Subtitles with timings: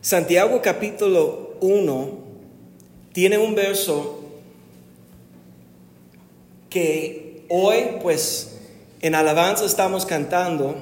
[0.00, 2.10] Santiago capítulo 1
[3.12, 4.20] tiene un verso
[6.70, 8.58] que hoy pues
[9.00, 10.76] en alabanza estamos cantando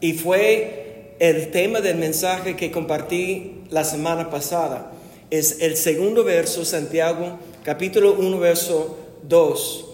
[0.00, 4.90] y fue el tema del mensaje que compartí la semana pasada.
[5.30, 8.96] Es el segundo verso, Santiago capítulo 1 verso
[9.28, 9.86] 2,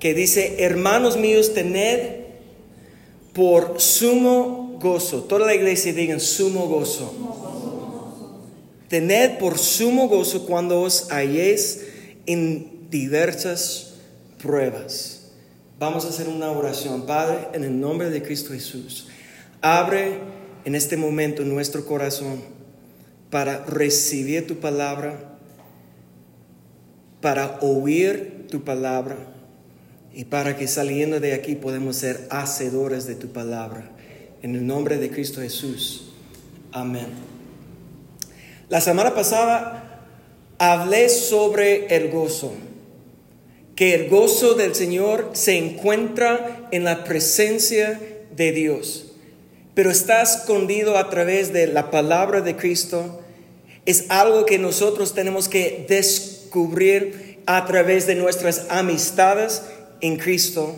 [0.00, 2.22] que dice, hermanos míos, tened
[3.32, 5.22] por sumo gozo.
[5.22, 7.41] Toda la iglesia diga sumo gozo.
[8.92, 11.80] Tened por sumo gozo cuando os halléis
[12.26, 13.94] en diversas
[14.36, 15.30] pruebas.
[15.78, 17.06] Vamos a hacer una oración.
[17.06, 19.08] Padre, en el nombre de Cristo Jesús,
[19.62, 20.18] abre
[20.66, 22.42] en este momento nuestro corazón
[23.30, 25.38] para recibir tu palabra,
[27.22, 29.16] para oír tu palabra
[30.12, 33.90] y para que saliendo de aquí podemos ser hacedores de tu palabra.
[34.42, 36.12] En el nombre de Cristo Jesús.
[36.72, 37.31] Amén.
[38.72, 40.00] La semana pasada
[40.56, 42.54] hablé sobre el gozo,
[43.76, 48.00] que el gozo del Señor se encuentra en la presencia
[48.34, 49.12] de Dios,
[49.74, 53.20] pero está escondido a través de la palabra de Cristo.
[53.84, 59.64] Es algo que nosotros tenemos que descubrir a través de nuestras amistades
[60.00, 60.74] en Cristo,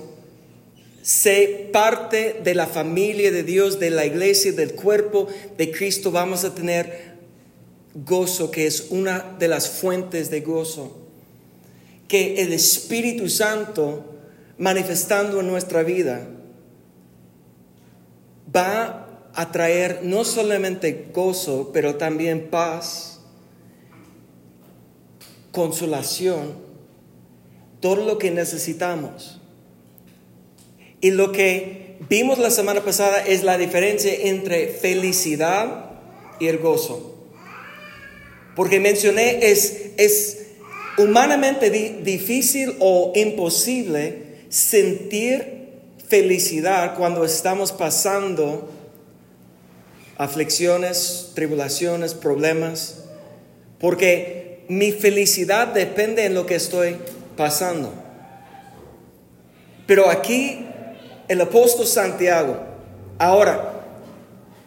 [1.02, 6.42] sé parte de la familia de Dios, de la iglesia, del cuerpo de Cristo, vamos
[6.42, 7.13] a tener
[7.94, 10.96] gozo, que es una de las fuentes de gozo.
[12.08, 14.16] Que el Espíritu Santo,
[14.58, 16.28] manifestando en nuestra vida,
[18.54, 23.20] va a traer no solamente gozo, pero también paz,
[25.50, 26.64] consolación
[27.84, 29.38] todo lo que necesitamos.
[31.02, 35.90] Y lo que vimos la semana pasada es la diferencia entre felicidad
[36.40, 37.13] y el gozo.
[38.54, 40.46] Porque mencioné, es, es
[40.98, 45.54] humanamente difícil o imposible sentir
[46.08, 48.70] felicidad cuando estamos pasando
[50.16, 53.04] aflicciones, tribulaciones, problemas.
[53.80, 56.96] Porque mi felicidad depende en lo que estoy
[57.36, 57.92] pasando.
[59.86, 60.66] Pero aquí
[61.28, 62.58] el apóstol Santiago,
[63.18, 63.73] ahora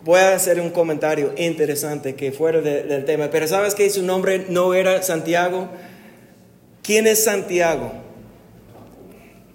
[0.07, 4.45] voy a hacer un comentario interesante que fuera del tema, pero ¿sabes que su nombre
[4.47, 5.67] no era Santiago?
[6.81, 7.91] ¿Quién es Santiago?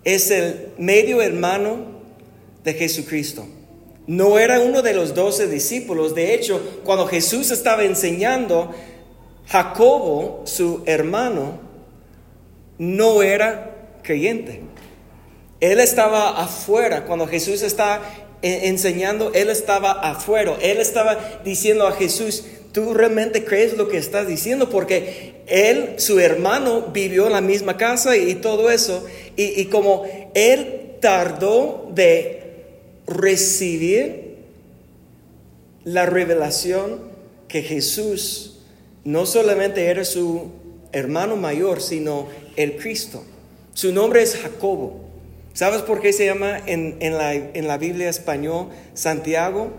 [0.04, 1.86] Es el medio hermano
[2.64, 3.46] de Jesucristo.
[4.06, 6.14] No era uno de los doce discípulos.
[6.14, 8.72] De hecho, cuando Jesús estaba enseñando,
[9.46, 11.60] Jacobo, su hermano,
[12.76, 14.60] no era creyente.
[15.60, 17.06] Él estaba afuera.
[17.06, 18.02] Cuando Jesús está
[18.42, 20.56] enseñando, él estaba afuera.
[20.60, 26.19] Él estaba diciendo a Jesús, tú realmente crees lo que estás diciendo porque él, su
[26.20, 29.04] hermano, vivió en la misma casa y, todo eso.
[29.36, 30.04] Y, y como
[30.34, 32.42] él tardó de
[33.06, 34.36] recibir
[35.84, 37.00] la revelación
[37.48, 38.60] que Jesús
[39.04, 40.50] no solamente era su
[40.92, 43.25] hermano mayor, sino el Cristo.
[43.75, 45.11] Su nombre es Jacobo.
[45.54, 49.70] ¿Sabes por qué se llama en, la, en la, Biblia español Santiago?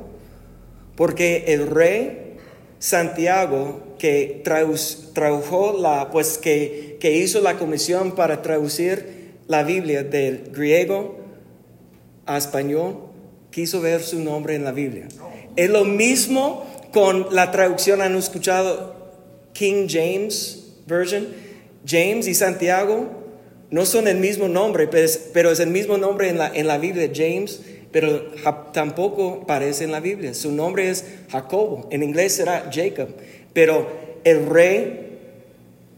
[0.96, 2.36] Porque el rey
[2.80, 10.52] Santiago que tradujo la, pues que, que hizo la comisión para traducir la Biblia del
[10.52, 11.18] griego
[12.26, 13.10] a español,
[13.50, 15.08] quiso ver su nombre en la Biblia.
[15.56, 18.94] Es lo mismo con la traducción, han escuchado
[19.54, 21.28] King James Version
[21.86, 23.23] James y Santiago
[23.74, 27.10] no son el mismo nombre, pero es el mismo nombre en la, en la Biblia,
[27.12, 27.60] James,
[27.92, 28.22] pero
[28.72, 30.36] tampoco aparece en la Biblia.
[30.36, 33.08] Su nombre es Jacobo, en inglés será Jacob,
[33.52, 33.88] pero
[34.24, 35.18] el rey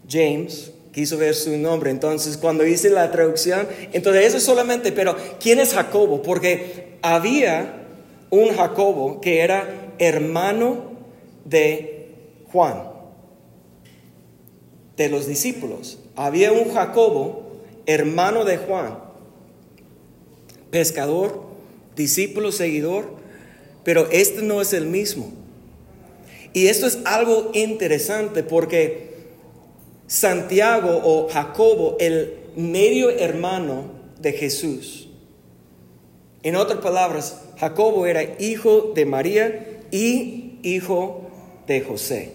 [0.10, 1.92] James quiso ver su nombre.
[1.92, 6.22] Entonces, cuando hice la traducción, entonces eso solamente, pero ¿quién es Jacobo?
[6.22, 7.88] Porque había
[8.30, 10.94] un Jacobo que era hermano
[11.44, 12.08] de
[12.54, 12.84] Juan
[14.96, 16.00] de los discípulos.
[16.16, 17.45] Había un Jacobo,
[17.86, 18.98] hermano de Juan,
[20.72, 21.44] pescador,
[21.96, 23.06] discípulo, seguidor,
[23.84, 25.32] pero este no es el mismo.
[26.54, 29.10] Y esto es algo interesante porque
[30.08, 35.10] Santiago o Jacobo, el medio hermano de Jesús,
[36.44, 41.30] en otras palabras, Jacobo era hijo de María y hijo
[41.68, 42.32] de José.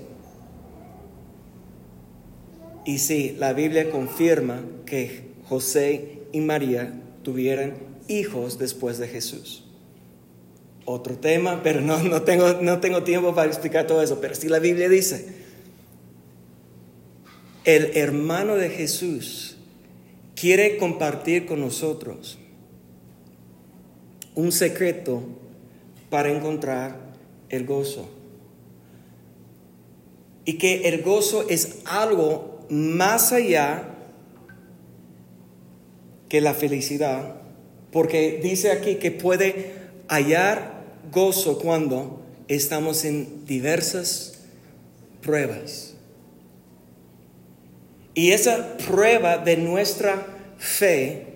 [2.84, 6.94] Y sí, la Biblia confirma que José y María
[7.24, 7.74] tuvieran
[8.06, 9.64] hijos después de Jesús.
[10.84, 14.20] otro tema, pero no, no, tengo, no tengo tiempo para explicar todo eso.
[14.20, 15.34] Pero si la Biblia dice,
[17.64, 19.56] el hermano de Jesús
[20.36, 22.38] quiere compartir con nosotros
[24.36, 25.22] un secreto
[26.10, 26.96] para encontrar
[27.48, 28.08] el gozo.
[30.44, 33.89] Y que el gozo es algo más allá
[36.30, 37.34] que la felicidad,
[37.92, 39.72] porque dice aquí que puede
[40.08, 44.38] hallar gozo cuando estamos en diversas
[45.20, 45.94] pruebas.
[48.14, 50.26] Y esa prueba de nuestra
[50.58, 51.26] fe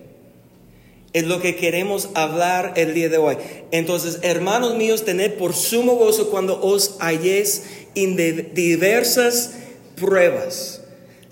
[1.13, 3.37] es lo que queremos hablar el día de hoy.
[3.71, 7.63] Entonces, hermanos míos, tened por sumo gozo cuando os halléis
[7.95, 8.15] en
[8.53, 9.55] diversas
[9.95, 10.81] pruebas,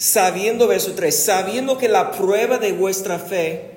[0.04, 3.72] sabiendo, verso 3, sabiendo que la prueba de vuestra fe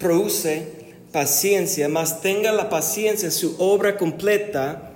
[0.00, 0.66] produce
[1.12, 4.90] paciencia, mas tenga la paciencia en su obra completa,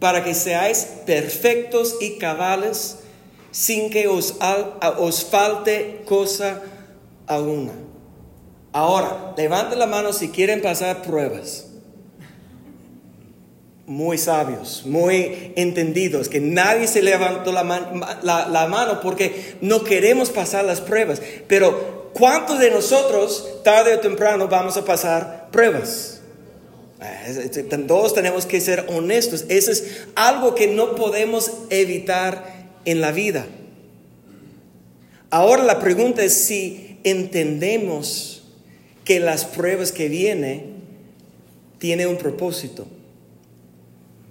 [0.00, 3.00] para que seáis perfectos y cabales,
[3.50, 4.36] sin que os,
[4.98, 6.62] os falte cosa
[7.26, 7.72] alguna.
[8.72, 11.66] Ahora, levante la mano si quieren pasar pruebas.
[13.86, 20.80] Muy sabios, muy entendidos, que nadie se levantó la, mano porque no queremos pasar las
[20.80, 21.20] pruebas.
[21.46, 26.22] Pero ¿cuántos de nosotros tarde o temprano vamos a pasar pruebas?
[27.02, 29.44] Eh, todos tenemos que ser honestos.
[29.50, 33.46] Eso es algo que no podemos evitar en la vida.
[35.30, 38.44] Ahora la pregunta es si entendemos
[39.04, 40.74] que las pruebas que vienen
[41.78, 42.86] tienen un propósito.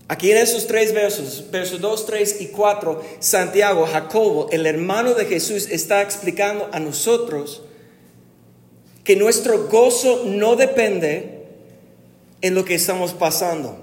[0.07, 5.25] Aquí en esos tres versos, versos 2, 3 y 4, Santiago, Jacobo, el hermano de
[5.25, 7.63] Jesús, está explicando a nosotros
[9.03, 11.45] que nuestro gozo no depende
[12.41, 13.77] en lo que estamos pasando.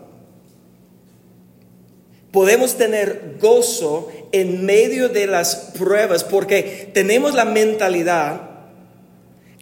[2.33, 8.51] Podemos tener gozo en medio de las pruebas porque tenemos la mentalidad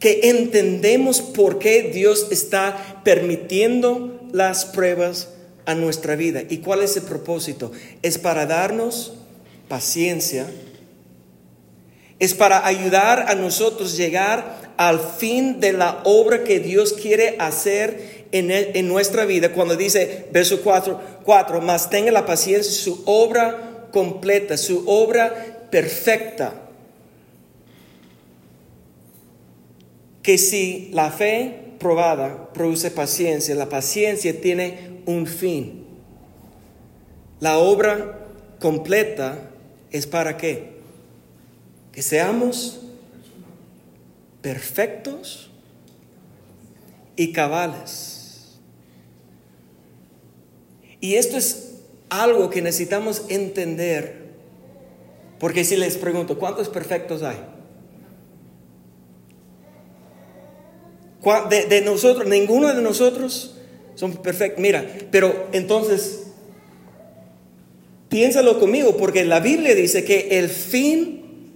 [0.01, 5.29] que entendemos por qué Dios está permitiendo las pruebas
[5.69, 6.43] a nuestra vida.
[6.49, 7.71] ¿Y cuál es el propósito?
[8.01, 9.13] Es para darnos
[9.69, 10.47] paciencia,
[12.19, 18.25] es para ayudar a nosotros llegar al fin de la obra que Dios quiere hacer
[18.33, 19.53] en, en nuestra vida.
[19.53, 26.55] Cuando dice, verso 4, 4, más tenga la paciencia, su obra completa, su obra perfecta
[30.23, 35.87] que si la fe probada produce paciencia, la paciencia tiene un fin.
[37.41, 38.19] La obra
[38.61, 39.39] completa
[39.91, 40.81] es para qué?
[41.93, 42.81] Que seamos
[44.43, 45.51] perfectos
[47.17, 48.59] y cabales.
[51.01, 51.77] Y esto es
[52.11, 54.27] algo que necesitamos entender,
[55.39, 57.39] porque si les pregunto, ¿cuántos perfectos hay?
[61.49, 63.58] De, nosotros, ninguno de nosotros
[63.99, 64.63] son perfectos.
[64.63, 66.29] Mira, pero entonces,
[68.09, 71.51] piénsalo conmigo, porque la Biblia dice que el fin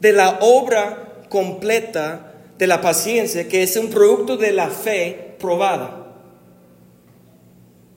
[0.00, 6.16] de la obra completa de la paciencia, que es un producto de la fe probada.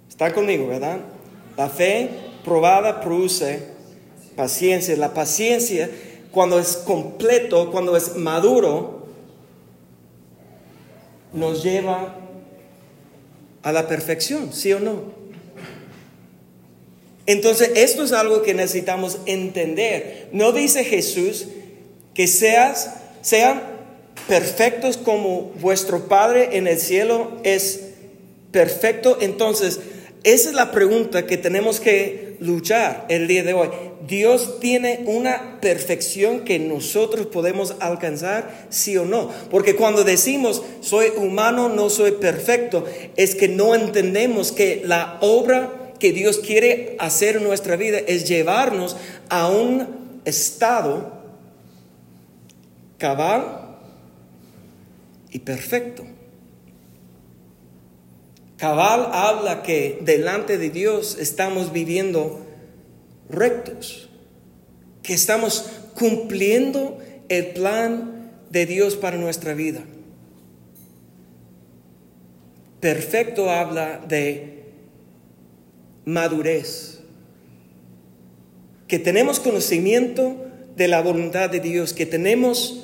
[0.07, 0.99] Está conmigo, ¿verdad?
[1.57, 2.11] La fe
[2.45, 3.63] probada produce
[4.35, 4.95] paciencia.
[4.95, 5.89] La paciencia,
[6.31, 9.07] cuando es completo, cuando es maduro,
[11.33, 12.19] nos lleva
[13.63, 15.23] a la perfección, ¿sí o no?
[17.25, 20.27] Entonces, esto es algo que necesitamos entender.
[20.33, 21.47] No dice Jesús
[22.13, 23.63] que seas, sean
[24.27, 27.81] perfectos como vuestro Padre en el cielo es
[28.51, 29.17] perfecto.
[29.21, 29.79] Entonces,
[30.23, 33.69] esa es la pregunta que tenemos que luchar el día de hoy.
[34.07, 39.29] Dios tiene una perfección que nosotros podemos alcanzar, sí o no.
[39.49, 42.85] Porque cuando decimos soy humano, no soy perfecto,
[43.15, 48.27] es que no entendemos que la obra que Dios quiere hacer en nuestra vida es
[48.27, 48.97] llevarnos
[49.29, 49.87] a un
[50.25, 51.13] estado
[52.97, 53.77] cabal
[55.31, 56.03] y perfecto.
[58.63, 62.45] Cabal habla que delante de Dios estamos viviendo
[63.29, 64.07] rectos,
[65.01, 65.65] que estamos
[65.95, 69.83] cumpliendo el plan de Dios para nuestra vida.
[72.79, 74.63] Perfecto habla de
[76.05, 77.01] madurez,
[78.87, 80.37] que tenemos conocimiento
[80.77, 82.81] de la voluntad de Dios, que tenemos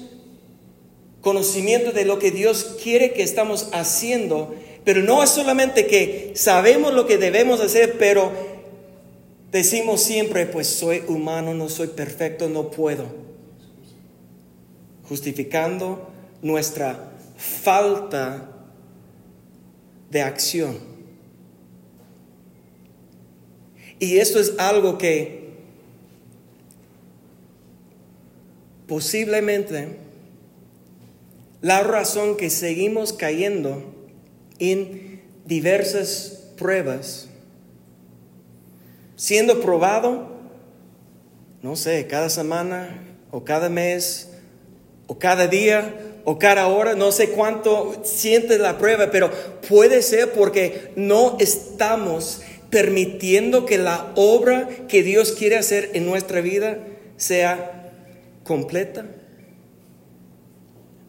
[1.21, 6.93] conocimiento de lo que Dios quiere que estamos haciendo Pero no es solamente que sabemos
[6.93, 8.31] lo que debemos hacer, pero
[9.51, 13.05] decimos siempre, pues soy humano, no soy perfecto, no puedo.
[15.07, 16.09] Justificando
[16.41, 18.49] nuestra falta
[20.09, 20.77] de acción.
[23.99, 25.49] Y esto es algo que
[28.87, 29.97] posiblemente
[31.61, 33.98] la razón que seguimos cayendo
[34.59, 37.27] en diversas pruebas,
[39.15, 40.29] siendo probado,
[41.61, 44.29] no sé, cada semana o cada mes
[45.07, 49.31] o cada día o cada hora, no sé cuánto sientes la prueba, pero
[49.67, 56.41] puede ser porque no estamos permitiendo que la obra que Dios quiere hacer en nuestra
[56.41, 56.77] vida
[57.17, 57.91] sea
[58.43, 59.05] completa.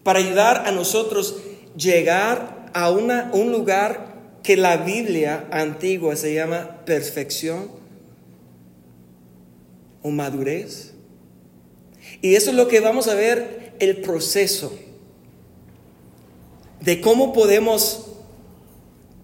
[0.02, 1.36] Para ayudar a nosotros
[1.76, 7.70] llegar a una, un lugar que la Biblia antigua se llama perfección
[10.02, 10.94] o madurez.
[12.22, 14.72] Y eso es lo que vamos a ver, el proceso
[16.80, 18.06] de cómo podemos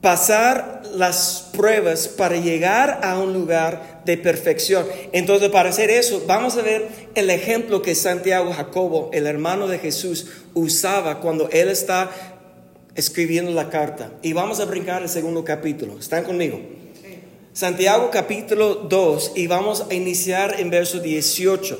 [0.01, 4.87] pasar las pruebas para llegar a un lugar de perfección.
[5.13, 9.79] Entonces, para hacer eso, vamos a ver el ejemplo que Santiago Jacobo, el hermano de
[9.79, 12.11] Jesús, usaba cuando él está
[12.97, 14.13] escribiendo la carta.
[14.23, 15.99] Y vamos a brincar el segundo capítulo.
[15.99, 16.61] ¿Están conmigo?
[17.53, 21.79] Santiago capítulo 2 y vamos a iniciar en verso 18.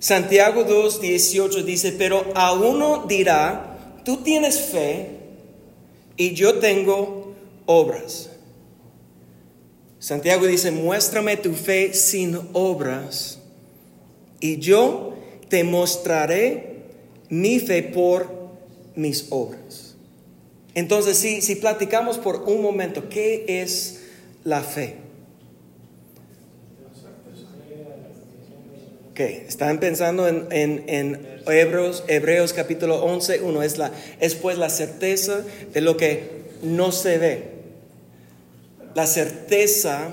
[0.00, 5.10] Santiago 2, 18 dice, pero a uno dirá, tú tienes fe
[6.16, 7.34] y yo tengo
[7.66, 8.30] obras.
[9.98, 13.40] Santiago dice, muéstrame tu fe sin obras
[14.40, 15.17] y yo
[15.48, 16.78] te mostraré
[17.28, 18.28] mi fe por
[18.94, 19.96] mis obras.
[20.74, 24.00] Entonces, si, si platicamos por un momento, ¿qué es
[24.44, 25.08] la fe?
[29.26, 33.90] están pensando en, en, Hebreos, Hebreos capítulo 11, uno es, la,
[34.20, 37.44] es pues la certeza de lo que no se ve.
[38.94, 40.10] La certeza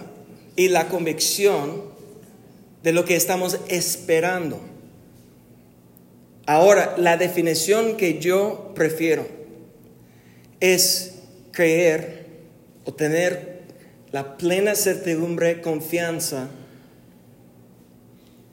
[0.56, 1.84] y la convicción
[2.84, 4.60] de lo que estamos esperando.
[6.46, 9.28] Ahora, la definición que yo prefiero
[10.60, 11.16] es
[11.52, 12.26] creer
[12.86, 13.62] o tener
[14.12, 16.50] la plena certidumbre, confianza,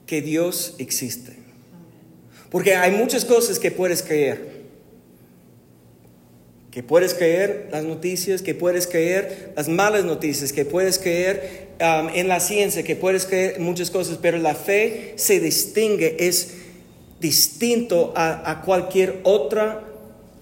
[0.07, 1.33] que Dios existe.
[2.49, 4.63] Porque hay muchas cosas que puedes creer.
[6.71, 12.09] Que puedes creer las noticias, que puedes creer las malas noticias, que puedes creer um,
[12.13, 16.62] en la ciencia, que puedes creer muchas cosas, pero la fe se distingue, es
[17.23, 19.83] distinto a, cualquier otra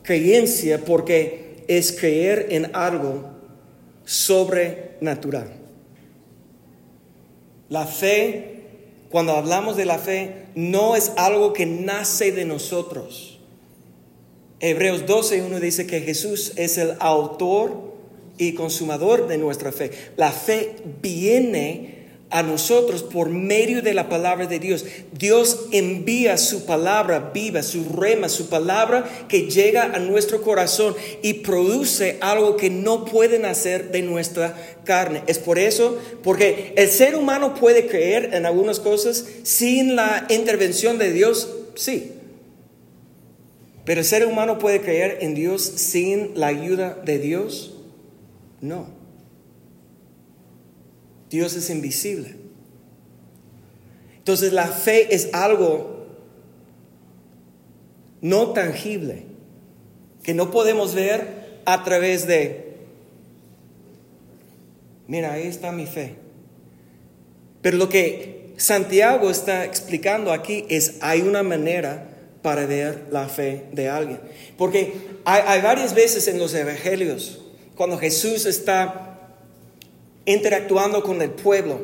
[0.03, 3.29] creencia porque es creer en algo
[4.03, 5.53] sobrenatural.
[7.69, 8.51] La fe
[9.11, 13.39] cuando hablamos de la fe, no es algo que nace de nosotros.
[14.61, 17.91] Hebreos 12.1 dice que Jesús es el autor
[18.37, 19.91] y consumador de nuestra fe.
[20.15, 22.00] La fe viene
[22.31, 24.85] a nosotros por medio de la palabra de Dios.
[25.11, 31.35] Dios envía su palabra viva, su rema, su palabra que llega a nuestro corazón y
[31.35, 35.23] produce algo que no puede nacer de nuestra carne.
[35.27, 40.97] Es por eso, porque el ser humano puede creer en algunas cosas sin la intervención
[40.97, 42.13] de Dios, sí.
[43.83, 47.75] Pero el ser humano puede creer en Dios sin la ayuda de Dios,
[48.61, 49.00] no.
[51.31, 52.35] Dios es invisible.
[54.17, 56.05] Entonces la fe es algo
[58.19, 59.23] no tangible,
[60.21, 62.75] que no podemos ver a través de,
[65.07, 66.15] mira, ahí está mi fe.
[67.61, 72.09] Pero lo que Santiago está explicando aquí es, hay una manera
[72.41, 74.19] para ver la fe de alguien.
[74.57, 77.41] Porque hay, hay varias veces en los evangelios,
[77.75, 79.10] cuando Jesús está
[80.25, 81.79] interactuando con el pueblo.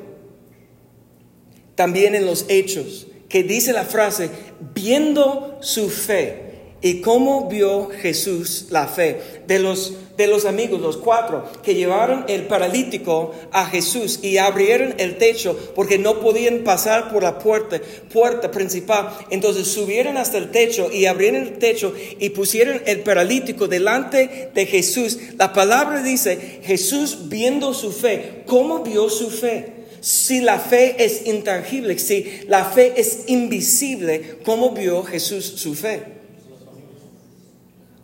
[1.75, 4.29] También en los hechos, que dice la frase,
[4.73, 6.43] viendo su fe.
[6.81, 9.41] ¿Y cómo vio Jesús la fe?
[9.47, 14.95] De los, de los amigos, los cuatro, que llevaron el paralítico a Jesús y abrieron
[14.97, 17.79] el techo porque no podían pasar por la puerta,
[18.11, 19.15] puerta principal.
[19.29, 24.65] Entonces subieron hasta el techo y abrieron el techo y pusieron el paralítico delante de
[24.65, 25.19] Jesús.
[25.37, 29.77] La palabra dice, Jesús viendo su fe, ¿cómo vio su fe?
[30.01, 36.16] Si la fe es intangible, si la fe es invisible, ¿cómo vio Jesús su fe?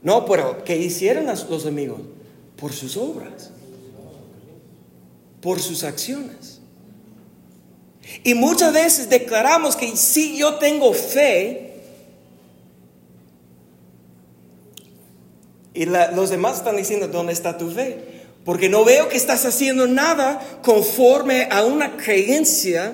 [0.04, 2.02] No, pero ¿qué hicieron los amigos?
[2.58, 3.52] Por sus obras,
[5.42, 6.60] por sus acciones.
[8.24, 11.74] Y muchas veces declaramos que si yo tengo fe,
[15.74, 18.24] y los demás están diciendo, ¿dónde está tu fe?
[18.46, 22.94] Porque no veo que estás haciendo nada conforme a una creencia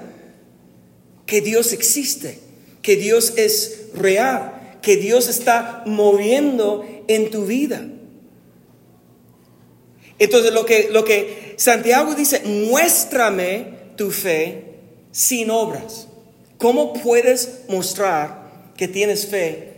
[1.25, 2.39] que Dios existe,
[2.81, 7.85] que Dios es real, que Dios está moviendo en tu vida.
[10.19, 14.75] Entonces lo que, lo que Santiago dice, muéstrame tu fe
[15.11, 16.07] sin obras.
[16.57, 19.73] ¿Cómo puedes mostrar que tienes fe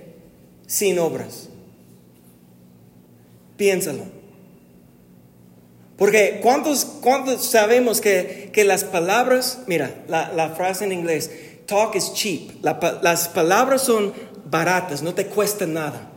[0.68, 1.48] sin obras?
[3.56, 4.04] Piénsalo.
[5.98, 11.30] Porque ¿cuántos, cuántos sabemos que, que, las palabras, mira, la, la, frase en inglés,
[11.68, 14.12] talk is cheap, las palabras son
[14.50, 16.11] baratas, no te cuestan nada.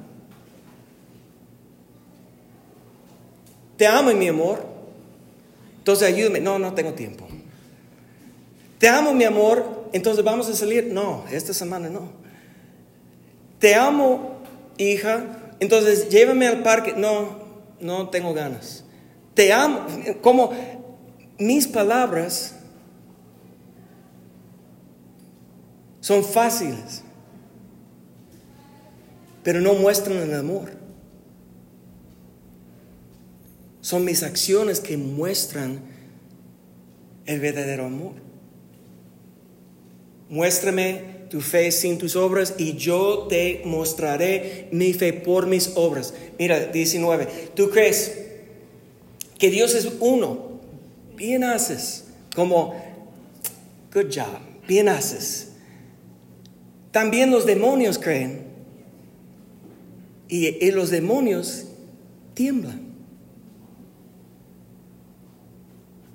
[3.76, 4.64] Te amo, mi amor.
[5.78, 6.40] Entonces ayúdame.
[6.40, 7.26] No, no tengo tiempo.
[8.78, 9.88] Te amo, mi amor.
[9.92, 10.88] Entonces vamos a salir.
[10.92, 12.08] No, esta semana no.
[13.58, 14.38] Te amo,
[14.78, 15.24] hija.
[15.60, 16.94] Entonces llévame al parque.
[16.96, 17.38] No,
[17.80, 18.84] no tengo ganas.
[19.34, 19.86] Te amo.
[20.20, 20.52] Como
[21.38, 22.56] mis palabras
[26.00, 27.02] son fáciles,
[29.42, 30.83] pero no muestran el amor.
[33.84, 35.78] Son mis acciones que muestran
[37.26, 38.14] el verdadero amor.
[40.30, 46.14] Muéstrame tu fe sin tus obras y yo te mostraré mi fe por mis obras.
[46.38, 47.26] Mira, 19.
[47.54, 48.22] ¿Tú crees
[49.38, 50.60] que Dios es uno,
[51.14, 52.72] bien haces, como,
[53.92, 55.50] good job, bien haces.
[56.90, 58.44] También los demonios creen
[60.26, 61.66] y, los demonios
[62.32, 62.83] tiemblan.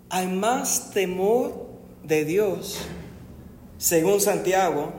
[0.09, 1.67] Hay más temor
[2.03, 2.79] de Dios,
[3.77, 4.91] según Santiago,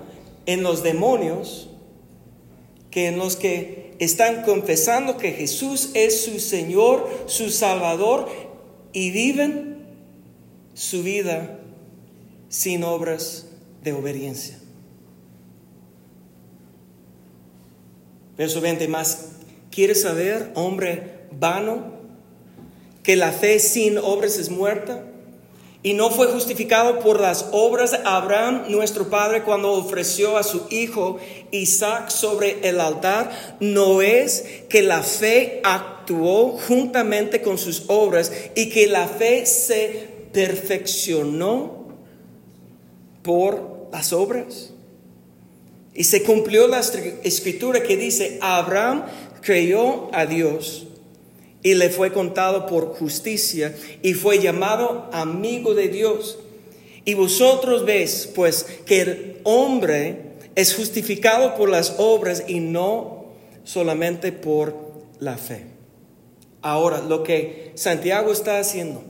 [0.46, 1.68] en los demonios
[2.90, 8.28] que en los que están confesando que Jesús es su Señor, su Salvador
[8.92, 9.86] y viven
[10.74, 11.58] su vida
[12.48, 13.46] sin obras
[13.82, 14.58] de obediencia.
[18.36, 19.32] Verso 20 más,
[19.70, 21.99] ¿quieres saber, hombre vano,
[23.02, 25.04] que la fe sin obras es muerta?
[25.82, 30.66] Y no fue justificado por las obras de Abraham, nuestro padre, cuando ofreció a su
[30.68, 31.18] hijo
[31.52, 33.56] Isaac sobre el altar.
[33.60, 40.08] No es que la fe actuó juntamente con sus obras y que la fe se
[40.34, 41.88] perfeccionó
[43.22, 44.74] por las obras.
[45.94, 49.04] Y se cumplió la escritura que dice, Abraham
[49.40, 50.88] creyó a Dios
[51.62, 56.38] y le fue contado por justicia y fue llamado amigo de Dios.
[57.04, 63.26] Y vosotros veis, pues, que el hombre es justificado por las obras y no
[63.64, 64.74] solamente por
[65.18, 65.66] la fe.
[66.62, 69.02] Ahora, lo que Santiago está haciendo,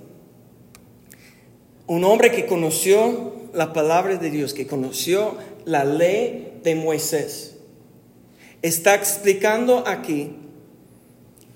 [1.86, 7.56] un hombre que conoció la palabra de Dios, que conoció la ley de Moisés,
[8.62, 10.36] está explicando aquí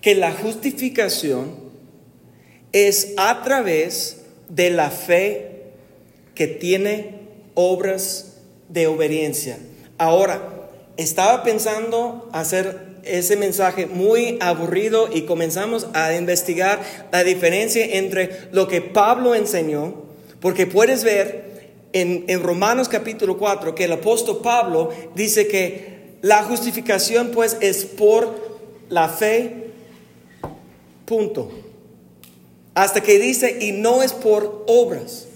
[0.04, 1.54] que la justificación
[2.72, 5.62] es a través de la fe
[6.34, 7.20] que tiene
[7.54, 8.34] obras
[8.68, 9.56] de obediencia.
[9.96, 18.48] Ahora, estaba pensando hacer ese mensaje muy aburrido y comenzamos a investigar la diferencia entre
[18.52, 20.02] lo que Pablo enseñó,
[20.38, 26.42] porque puedes ver en, en Romanos capítulo 4 que el apóstol Pablo dice que la
[26.42, 28.52] justificación pues es por
[28.90, 29.64] la fe
[31.04, 31.50] Punto.
[32.74, 35.28] Hasta que dice, y no es por obras.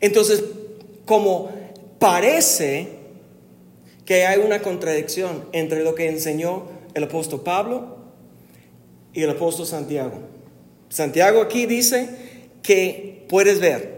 [0.00, 0.42] Entonces,
[1.04, 1.50] como
[1.98, 2.88] parece
[4.04, 7.96] que hay una contradicción entre lo que enseñó el apóstol Pablo
[9.12, 10.18] y el apóstol Santiago.
[10.88, 12.08] Santiago aquí dice
[12.62, 13.96] que puedes ver,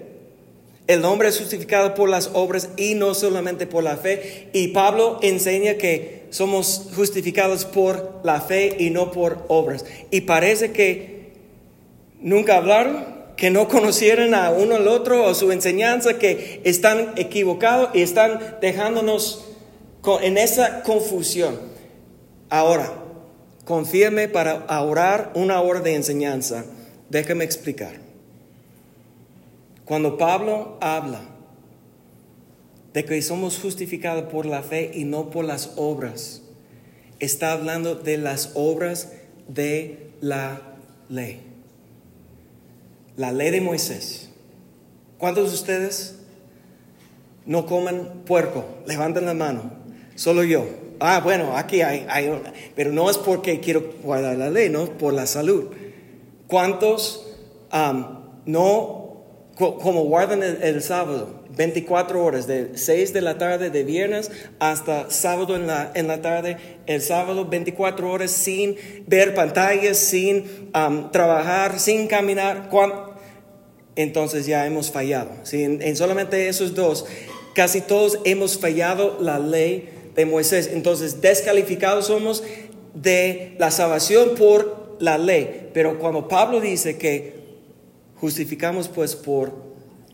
[0.87, 4.49] el hombre es justificado por las obras y no solamente por la fe.
[4.55, 9.85] Y Pablo enseña que somos justificados por la fe y no por obras.
[10.11, 11.33] Y parece que
[12.21, 17.91] nunca hablaron, que no conocieron a uno al otro o su enseñanza, que están equivocados
[17.95, 19.45] y están dejándonos
[20.23, 21.59] en esa confusión.
[22.51, 22.93] Ahora,
[23.65, 26.65] confíeme para orar una hora de enseñanza.
[27.11, 27.93] Déjame explicar.
[29.85, 31.38] Cuando Pablo habla
[32.99, 36.43] de que somos justificados por la fe y no por las obras,
[37.21, 39.13] está hablando de las obras
[39.47, 40.61] de la
[41.09, 41.41] ley.
[43.17, 44.31] La ley de Moisés.
[45.17, 46.17] ¿Cuántos de ustedes
[47.47, 48.65] no comen puerco?
[48.85, 49.71] Levanten la mano.
[50.17, 50.67] Solo yo.
[50.99, 52.29] Ah, bueno, aquí hay, hay
[52.75, 55.67] pero no es porque quiero guardar la ley, no, por la salud.
[56.49, 57.33] ¿Cuántos
[58.45, 59.23] no,
[59.57, 65.57] como guardan el, sábado, 24 horas, de 6 de la tarde de viernes hasta sábado
[65.57, 68.77] en la, en la tarde, el sábado 24 horas sin
[69.09, 70.71] ver pantallas, sin
[71.11, 72.71] trabajar, sin caminar?
[73.97, 75.31] Entonces ya hemos fallado.
[75.51, 77.07] en solamente esos dos,
[77.55, 80.71] casi todos hemos fallado la ley de Moisés.
[80.73, 82.45] Entonces, descalificados somos
[82.95, 85.71] de la salvación por la ley.
[85.75, 87.35] Pero cuando Pablo dice que
[88.15, 89.68] justificamos pues por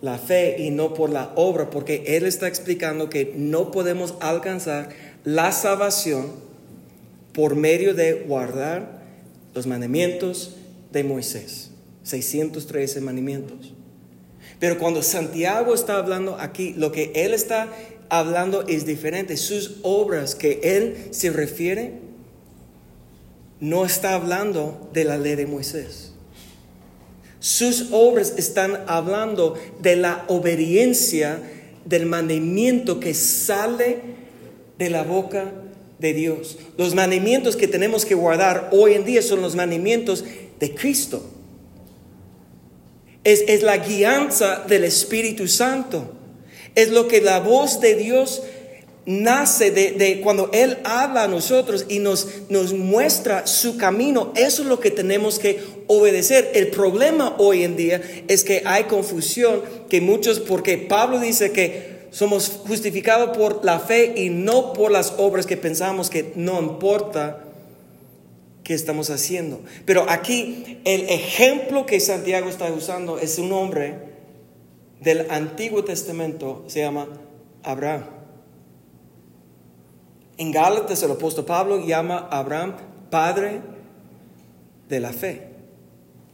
[0.05, 4.91] la fe y no por la obra, porque él está explicando que no podemos alcanzar
[5.25, 6.31] la salvación
[7.33, 9.01] por medio de guardar
[9.55, 10.57] los mandamientos
[10.93, 11.71] de Moisés.
[12.03, 13.73] 613 mandamientos.
[14.61, 17.73] Pero cuando Santiago está hablando aquí, lo que él está
[18.11, 19.39] hablando es diferente.
[19.39, 21.95] Sus obras que él se refiere
[23.59, 26.14] no está hablando de la ley de Moisés.
[27.45, 31.43] Sus obras están hablando de la obediencia
[31.85, 33.99] del mandamiento que sale
[34.79, 35.53] de la boca
[35.99, 36.57] de Dios.
[36.79, 40.25] Los mandamientos que tenemos que guardar hoy en día son los mandamientos
[40.59, 41.23] de Cristo.
[43.25, 46.15] Es, es la guianza del Espíritu Santo.
[46.75, 48.41] Es lo que la voz de Dios
[49.07, 54.33] nace de, cuando Él habla a nosotros y nos, nos muestra su camino.
[54.35, 56.51] Eso es lo que tenemos que obedecer.
[56.55, 61.95] El problema hoy en día es que hay confusión, que muchos, porque Pablo dice que
[62.11, 67.45] somos justificados por la fe y no por las obras que pensamos que no importa
[68.63, 69.61] qué estamos haciendo.
[69.85, 74.15] Pero aquí el ejemplo que Santiago está usando es un hombre
[75.01, 77.09] del Antiguo Testamento se llama
[77.63, 78.14] Abraham.
[80.37, 82.75] En Gálatas el apóstol Pablo llama a Abraham
[83.11, 83.61] padre
[84.89, 85.43] de la fe.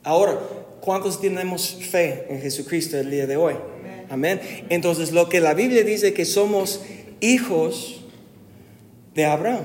[0.03, 0.39] Ahora,
[0.81, 3.55] ¿cuántos tenemos fe en Jesucristo el día de hoy?
[4.09, 4.41] Amén.
[4.71, 6.81] Entonces, lo que la Biblia dice que somos
[7.21, 8.01] hijos
[9.15, 9.65] de Abraham.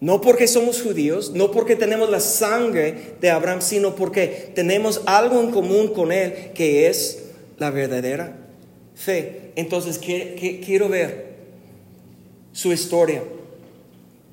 [0.00, 5.40] No porque somos judíos, no porque tenemos la sangre de Abraham, sino porque tenemos algo
[5.40, 7.22] en común con él, que es
[7.58, 8.36] la verdadera
[8.94, 9.52] fe.
[9.54, 11.31] Entonces quiero ver
[12.52, 13.22] su historia.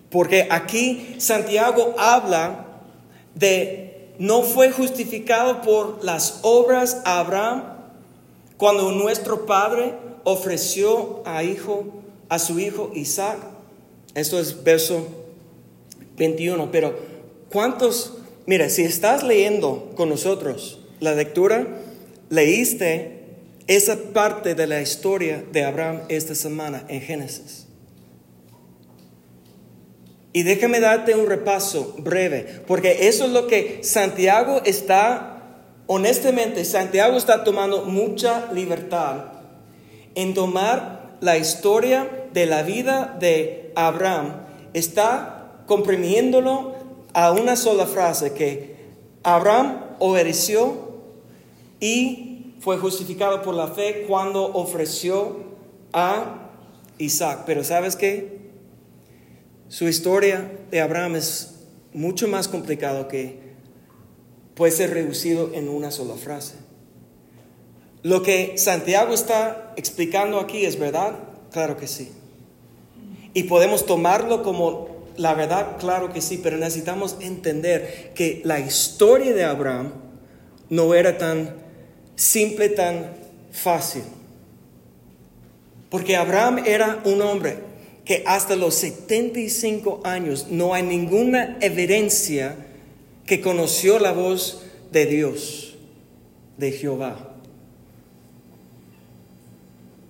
[0.10, 2.66] Porque aquí Santiago habla
[3.36, 7.64] de no fue justificado por las obras Abraham
[8.58, 11.86] cuando nuestro padre ofreció a hijo
[12.28, 13.38] a su hijo Isaac.
[14.14, 15.08] Esto es verso
[16.18, 16.96] 21, pero
[17.50, 21.68] ¿cuántos Mira, si estás leyendo con nosotros la lectura,
[22.32, 23.20] leíste
[23.68, 27.68] esa parte de la historia de Abraham esta semana en Génesis.
[30.32, 35.42] Y déjame darte un repaso breve, porque eso es lo que Santiago está,
[35.88, 39.26] honestamente, Santiago está tomando mucha libertad
[40.14, 46.76] en tomar la historia de la vida de Abraham, está comprimiéndolo
[47.14, 48.76] a una sola frase, que
[49.24, 50.90] Abraham obedeció
[51.80, 55.38] y fue justificado por la fe cuando ofreció
[55.94, 56.50] a
[56.98, 57.44] Isaac.
[57.46, 58.39] Pero ¿sabes qué?
[59.70, 61.60] Su historia de Abraham es
[61.94, 63.38] mucho más complicado que
[64.56, 66.56] puede ser reducido en una sola frase.
[68.02, 71.20] Lo que Santiago está explicando aquí es verdad,
[71.52, 72.12] claro que sí.
[73.36, 79.36] Y podemos tomarlo como la verdad, claro que sí, pero necesitamos entender que la historia
[79.36, 79.92] de Abraham
[80.72, 81.58] no era tan
[82.16, 83.12] simple, tan
[83.52, 84.02] fácil.
[85.92, 87.69] Porque Abraham era un hombre
[88.10, 92.56] que hasta los 75 años no hay ninguna evidencia
[93.28, 95.76] que conoció la voz de Dios,
[96.58, 97.36] de Jehová.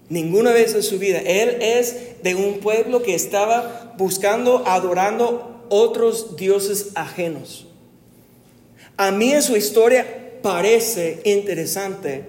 [0.08, 1.20] Ninguna vez en su vida.
[1.20, 7.68] Él es de un pueblo que estaba buscando, adorando otros dioses ajenos.
[8.96, 12.24] A mí en su historia parece interesante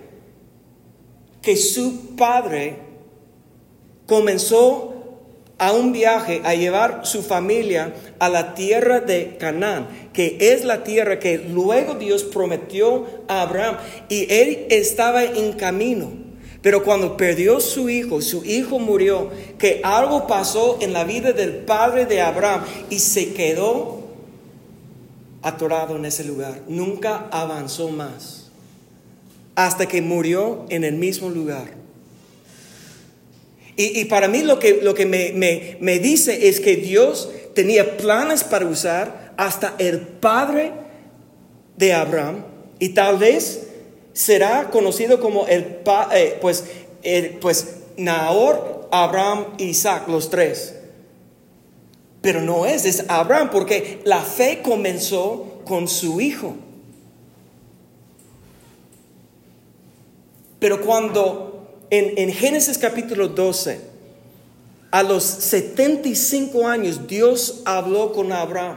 [1.41, 2.75] que su padre
[4.09, 4.90] comenzó
[5.61, 10.83] a un viaje a llevar su familia a la tierra de Canaán, que es la
[10.85, 13.77] tierra que luego Dios prometió a Abraham.
[14.09, 16.11] Y él estaba en camino,
[16.63, 21.53] Pero cuando perdió su hijo, su hijo murió, que algo pasó en la vida del
[21.53, 24.01] padre de Abraham y se quedó
[25.43, 26.61] atorado en ese lugar.
[26.69, 28.51] Nunca avanzó más.
[29.55, 31.80] Hasta que murió en el mismo lugar.
[33.83, 38.45] Y, para mí lo que, lo que me, me dice es que Dios tenía planes
[38.45, 40.73] para usar hasta el padre
[41.79, 42.45] de Abraham
[42.79, 43.69] y tal vez
[44.13, 45.79] será conocido como el,
[46.13, 46.65] eh, pues,
[47.41, 50.75] pues Nahor, Abraham, Isaac, los tres.
[52.21, 56.55] Pero no es, es Abraham, porque la fe comenzó con su hijo.
[60.59, 61.50] Pero cuando
[61.91, 63.81] en, en Génesis capítulo 12,
[64.91, 68.77] a los 75 años, Dios habló con Abraham.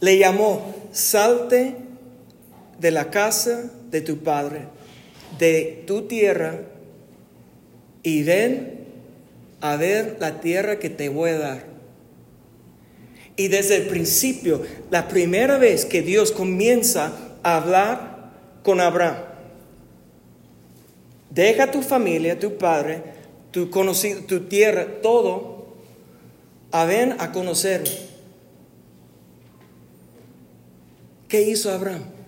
[0.00, 1.76] Le llamó, salte
[2.78, 4.66] de la casa de tu padre,
[5.38, 6.60] de tu tierra,
[8.02, 8.86] y ven
[9.60, 11.64] a ver la tierra que te voy a dar.
[13.36, 17.12] Y desde el principio, la primera vez que Dios comienza
[17.44, 18.32] a hablar
[18.64, 19.27] con Abraham,
[21.30, 23.02] deja tu familia, tu padre,
[23.50, 25.66] tu conocido, tu tierra, todo,
[26.70, 28.08] a ven a conocerme.
[31.28, 32.18] ¿Qué hizo Abraham?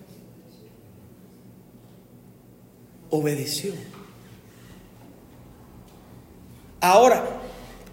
[3.11, 3.73] obedeció.
[6.79, 7.23] Ahora,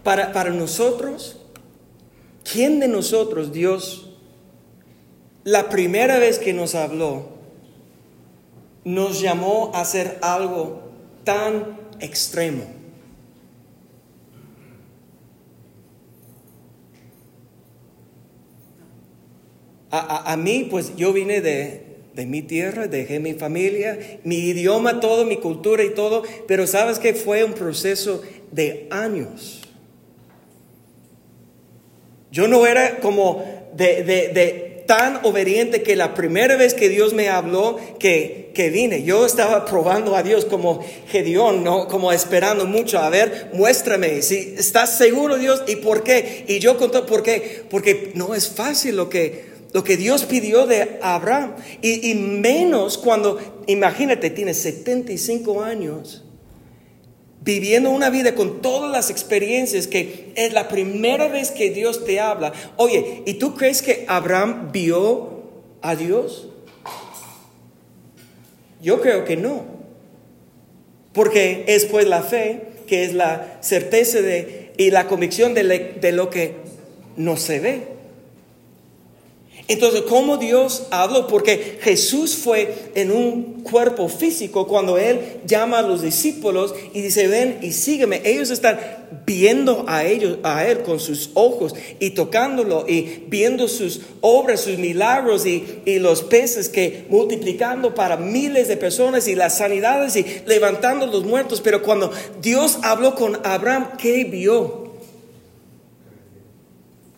[0.03, 1.37] para, para nosotros,
[2.51, 4.11] ¿quién de nosotros Dios,
[5.44, 7.37] la primera vez que nos habló,
[8.85, 10.88] nos llamó a hacer algo
[11.29, 12.64] tan extremo?
[19.91, 21.83] A, a, mí, pues yo vine de,
[22.14, 26.99] de mi tierra, dejé mi familia, mi idioma, todo, mi cultura y todo, pero sabes
[26.99, 29.61] que fue un proceso de años.
[32.33, 33.45] Yo no era como
[33.77, 39.03] de, de, tan obediente que la primera vez que Dios me habló que, que vine,
[39.03, 41.87] yo estaba probando a Dios como Gedeón, ¿no?
[41.88, 46.46] como esperando mucho, a ver, muéstrame si estás seguro Dios y por qué.
[46.48, 50.66] Y yo conté por qué, porque no es fácil lo que lo que Dios pidió
[50.66, 51.55] de Abraham.
[51.83, 56.24] Y, menos cuando, imagínate, tienes 75 años
[57.49, 62.21] viviendo una vida con todas las experiencias que es la primera vez que Dios te
[62.21, 62.53] habla.
[62.77, 65.45] Oye, ¿y tú crees que Abraham vio
[65.81, 66.49] a Dios?
[68.83, 69.65] Yo creo que no.
[71.15, 76.29] Porque es pues la fe, que es la certeza de, y la convicción de lo
[76.29, 76.53] que
[77.17, 77.98] no se ve.
[79.69, 81.27] Entonces, ¿cómo Dios habló?
[81.27, 87.29] Porque Jesús fue en un cuerpo físico cuando Él llama a los discípulos y dice,
[87.29, 88.23] ven y sígueme.
[88.25, 88.79] Ellos están
[89.27, 94.79] viendo a ellos, a Él con sus ojos y tocándolo y viendo sus obras, sus
[94.79, 100.25] milagros y, y los peces que multiplicando para miles de personas y las sanidades y
[100.47, 101.61] levantando los muertos.
[101.61, 104.95] Pero cuando Dios habló con Abraham, ¿qué vio?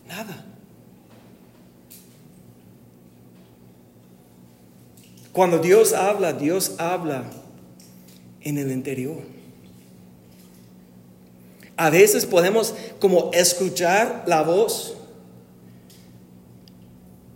[0.08, 0.49] Nada.
[5.32, 7.24] Cuando Dios habla, Dios habla
[8.40, 9.18] en el interior.
[11.76, 14.96] A veces podemos como escuchar la voz,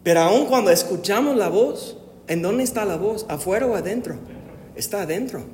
[0.02, 3.24] pero aun cuando escuchamos la voz, ¿en dónde está la voz?
[3.28, 4.16] ¿Afuera o adentro?
[4.76, 5.44] Está adentro.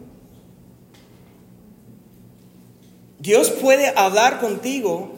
[3.21, 5.13] Dios puede hablar contigo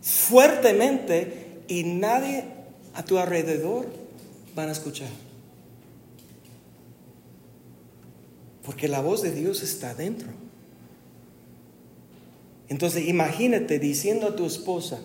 [0.00, 2.44] fuertemente y nadie
[2.94, 3.86] a tu alrededor
[4.54, 5.27] van a escuchar.
[8.68, 10.28] Porque la voz de Dios está dentro.
[12.68, 15.00] Entonces imagínate diciendo a tu esposa,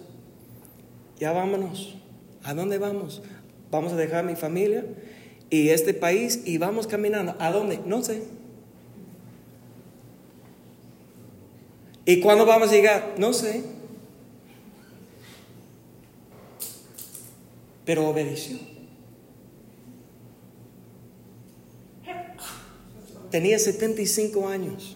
[1.17, 1.95] ya vámonos,
[2.43, 3.21] ¿a dónde vamos?
[3.71, 4.84] Vamos a dejar mi familia
[5.49, 7.38] y este país y vamos caminando.
[7.39, 7.80] ¿A dónde?
[7.86, 8.23] No sé.
[12.04, 13.15] ¿Y cuándo vamos a llegar?
[13.17, 13.63] No sé.
[17.86, 18.72] Pero obedeció.
[23.34, 24.96] Tenía 75 años,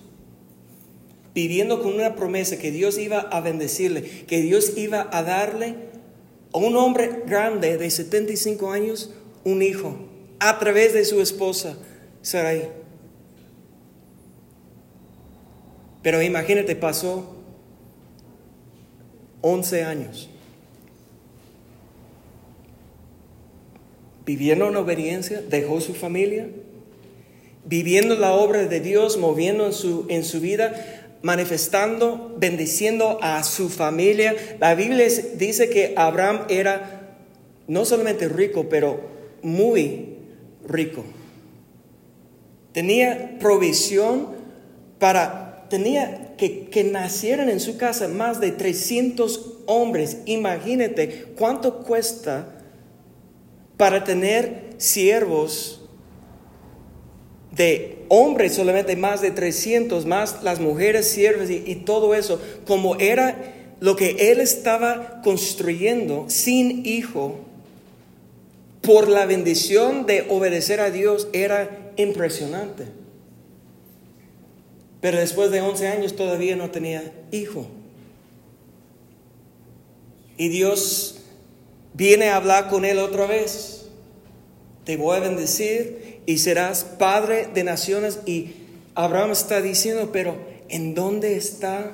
[1.34, 5.73] viviendo con una promesa que Dios iba a bendecirle, que Dios iba a darle
[6.54, 9.12] a un hombre grande de 75 años
[9.43, 9.97] un hijo
[10.38, 11.80] a través de su esposa
[12.21, 12.69] Sarai.
[16.04, 17.38] Pero imagínate, pasó
[19.41, 20.30] 11 años.
[24.28, 26.47] Viviendo en obediencia, dejó su familia,
[27.67, 30.73] viviendo la obra de Dios, moviendo en su, en su vida,
[31.21, 34.36] manifestando, bendiciendo a su familia.
[34.60, 37.17] La Biblia dice que Abraham era
[37.67, 39.01] no solamente rico, pero
[39.41, 40.15] muy
[40.67, 41.03] rico.
[42.71, 44.30] Tenía provisión
[44.99, 50.19] para, tenía que, que nacieran en su casa más de 300 hombres.
[50.25, 52.53] Imagínate cuánto cuesta
[53.75, 55.87] para tener siervos
[57.51, 63.53] de hombres solamente más de 300, más las mujeres siervas y, todo eso, como era
[63.79, 67.39] lo que él estaba construyendo sin hijo,
[68.81, 72.86] por la bendición de obedecer a Dios, era impresionante.
[75.01, 77.67] Pero después de 11 años todavía no tenía hijo.
[80.38, 81.19] Y Dios
[81.93, 83.88] viene a hablar con él otra vez.
[84.86, 88.19] Te voy a bendecir y serás padre de naciones.
[88.27, 88.51] Y
[88.93, 90.35] Abraham está diciendo, pero
[90.69, 91.91] ¿en dónde está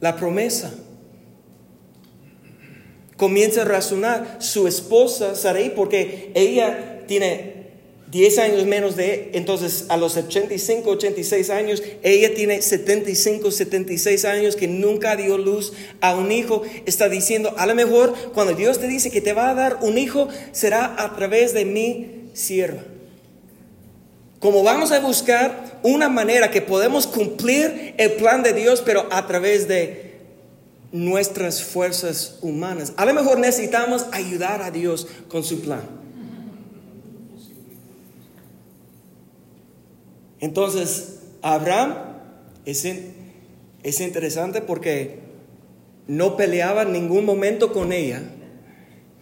[0.00, 0.72] la promesa?
[3.18, 7.58] Comienza a razonar su esposa Sarai, porque ella tiene
[8.12, 14.54] 10 años menos de, entonces a los 85, 86 años, ella tiene 75, 76 años
[14.54, 18.86] que nunca dio luz a un hijo, está diciendo, a lo mejor cuando Dios te
[18.86, 22.82] dice que te va a dar un hijo, será a través de mi sierva.
[24.40, 29.26] Como vamos a buscar una manera que podemos cumplir el plan de Dios, pero a
[29.26, 30.08] través de
[30.92, 32.92] nuestras fuerzas humanas.
[32.96, 35.82] A lo mejor necesitamos ayudar a Dios con su plan.
[40.40, 41.96] Entonces, Abraham
[42.64, 42.86] es,
[43.82, 45.18] es interesante porque
[46.06, 48.22] no peleaba en ningún momento con ella.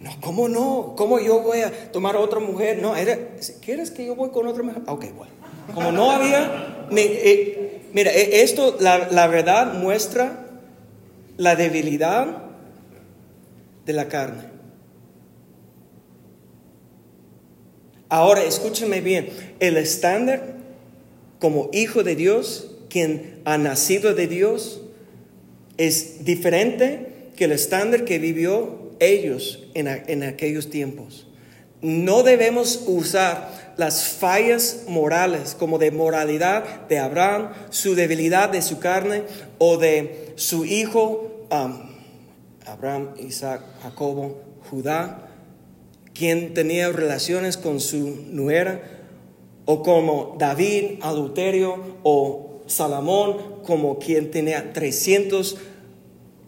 [0.07, 0.95] No, ¿cómo no?
[0.97, 2.81] ¿Cómo yo voy a tomar a otra mujer?
[2.81, 3.19] No, era,
[3.61, 4.83] ¿quieres que yo voy con otra mujer?
[4.87, 5.33] Ok, bueno.
[5.75, 10.47] Como no había, eh, mira, eh, esto, la, la verdad muestra
[11.37, 12.45] la debilidad
[13.85, 14.45] de la carne.
[18.09, 20.55] Ahora, escúcheme bien, el estándar
[21.41, 24.83] como hijo de Dios, quien ha nacido de Dios,
[25.79, 31.27] es diferente que el estándar que vivió ellos en, aquellos tiempos.
[31.83, 38.79] No debemos usar las fallas morales como de moralidad de Abraham, su debilidad de su
[38.79, 39.23] carne
[39.59, 41.47] o de su hijo
[42.67, 45.29] Abraham, Isaac, Jacobo, Judá,
[46.15, 48.83] quien tenía relaciones con su nuera
[49.67, 55.57] o como David, adulterio, o Salomón, como quien tenía 300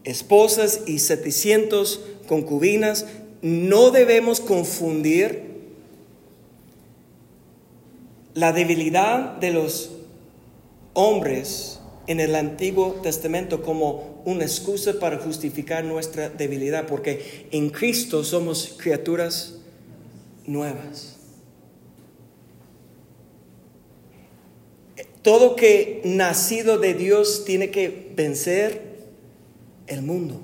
[0.05, 3.07] esposas y 700 concubinas,
[3.43, 5.49] no debemos confundir
[8.35, 9.91] la debilidad de los
[10.93, 18.23] hombres en el Antiguo Testamento como una excusa para justificar nuestra debilidad, porque en Cristo
[18.25, 19.57] somos criaturas
[20.47, 21.17] nuevas.
[25.23, 28.83] Todo que nacido de Dios tiene que vencer
[29.87, 30.41] el mundo.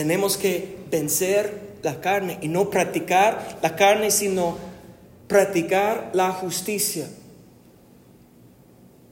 [0.00, 4.56] Tenemos que vencer la carne y no practicar la carne, sino
[5.28, 7.06] practicar la justicia.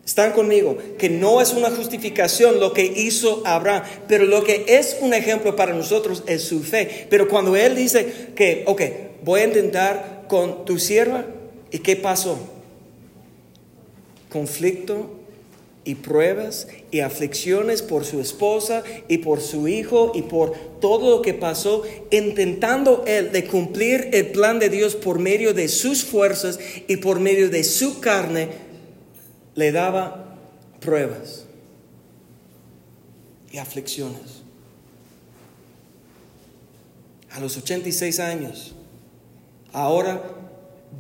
[0.03, 4.97] Están conmigo, que no es una justificación lo que hizo Abraham, pero lo que es
[5.03, 7.07] un ejemplo para nosotros es su fe.
[7.11, 8.83] Pero cuando él dice que, ok,
[9.25, 11.27] voy a intentar con tu sierva,
[11.71, 12.39] ¿y qué pasó?
[14.31, 15.18] conflicto
[15.89, 21.23] y pruebas y aflicciones por su esposa y por su hijo y por todo lo
[21.23, 26.59] que pasó, intentando él de cumplir el plan de Dios por medio de sus fuerzas
[26.89, 28.51] y por medio de su carne,
[29.55, 30.37] le daba
[30.79, 31.47] pruebas
[33.51, 34.43] y aflicciones.
[37.31, 38.75] A los 86 años,
[39.73, 40.23] ahora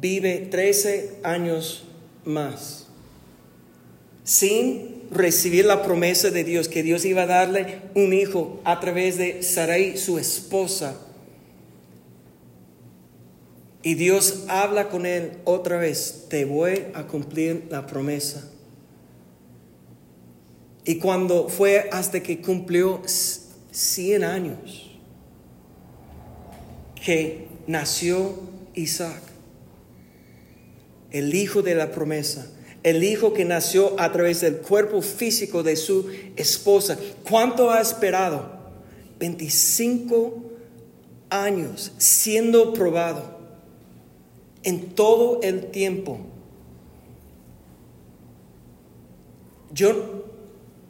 [0.01, 1.85] vive 13 años
[2.25, 2.88] más
[4.29, 9.17] sin recibir la promesa de Dios, que Dios iba a darle un hijo a través
[9.17, 11.01] de Sarai, su esposa.
[13.83, 18.47] Y Dios habla con él otra vez, te voy a cumplir la promesa.
[20.85, 24.91] Y cuando fue hasta que cumplió 100 años,
[27.03, 28.35] que nació
[28.75, 29.23] Isaac,
[31.13, 32.53] el hijo de la promesa
[32.83, 36.99] el hijo que nació a través del cuerpo físico de su esposa.
[37.29, 38.59] ¿Cuánto ha esperado?
[39.19, 40.35] 25
[41.31, 43.39] años siendo probado,
[44.63, 46.19] en todo el tiempo.
[49.73, 50.25] Yo,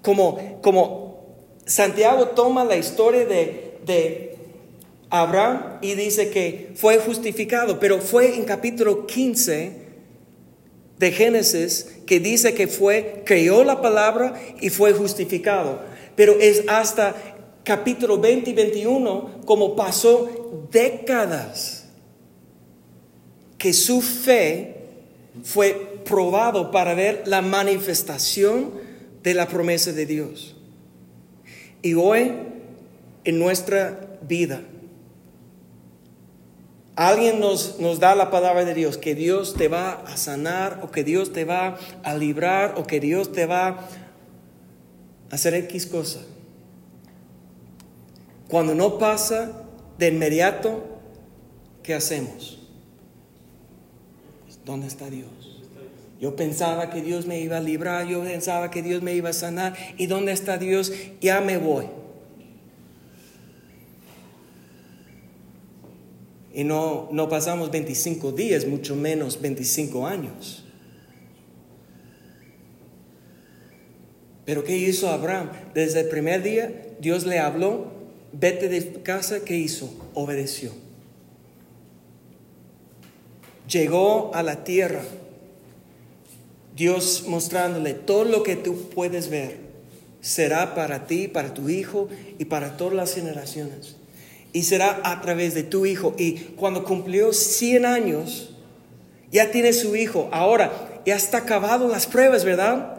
[0.02, 1.26] como, como
[1.66, 4.36] Santiago toma la historia de, de
[5.10, 9.87] Abraham y dice que fue justificado, pero fue en capítulo 15
[10.98, 15.80] de Génesis que dice que fue, creyó la palabra y fue justificado.
[16.16, 17.14] Pero es hasta
[17.64, 21.86] capítulo 20 y 21 como pasó décadas
[23.58, 24.76] que su fe
[25.42, 28.72] fue probado para ver la manifestación
[29.22, 30.56] de la promesa de Dios.
[31.82, 32.32] Y hoy,
[33.24, 34.62] en nuestra vida,
[36.98, 40.90] alguien nos, nos, da la palabra de Dios, que Dios te va a sanar o
[40.90, 43.84] que Dios te va a librar o que Dios te va a
[45.30, 46.20] hacer X cosa.
[48.48, 49.64] Cuando no pasa
[49.96, 50.84] de inmediato,
[51.84, 52.58] ¿qué hacemos?
[54.64, 55.28] ¿Dónde está Dios?
[56.20, 59.32] Yo pensaba que Dios me iba a librar, yo pensaba que Dios me iba a
[59.32, 59.74] sanar.
[59.96, 60.92] ¿Y dónde está Dios?
[61.20, 61.86] Ya me voy.
[66.52, 70.64] Y no, no pasamos 25 días, mucho menos 25 años.
[74.44, 75.50] Pero ¿qué hizo Abraham?
[75.74, 77.92] Desde el primer día Dios le habló,
[78.32, 79.92] vete de casa, ¿qué hizo?
[80.14, 80.72] Obedeció.
[83.68, 85.02] Llegó a la tierra,
[86.74, 89.68] Dios mostrándole todo lo que tú puedes ver
[90.22, 93.97] será para ti, para tu hijo y para todas las generaciones
[94.52, 96.14] y será a través de tu hijo.
[96.18, 98.50] Y cuando cumplió 100 años,
[99.30, 100.28] ya tiene su hijo.
[100.32, 102.98] Ahora, ya está acabado las pruebas, ¿verdad?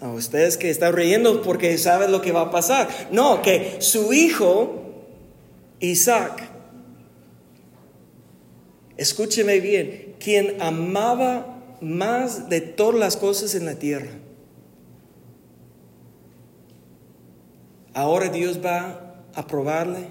[0.00, 2.88] A ustedes que están riendo porque saben lo que va a pasar.
[3.12, 4.82] No, que su hijo,
[5.80, 6.42] Isaac,
[8.96, 14.10] escúcheme bien, quien amaba más de todas las cosas en la tierra.
[17.94, 19.01] Ahora Dios va
[19.34, 20.08] aprobarle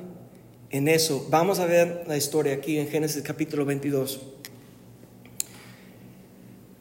[0.70, 1.28] en eso.
[1.30, 4.20] Vamos a ver la historia aquí en Génesis capítulo 22.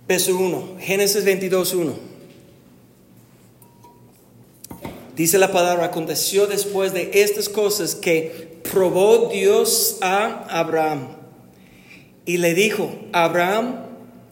[0.06, 2.10] Verso 1, Génesis 22, 1.
[5.16, 11.20] Dice la palabra, aconteció después de estas cosas que probó Dios a Abraham
[12.24, 13.86] y le dijo, Abraham,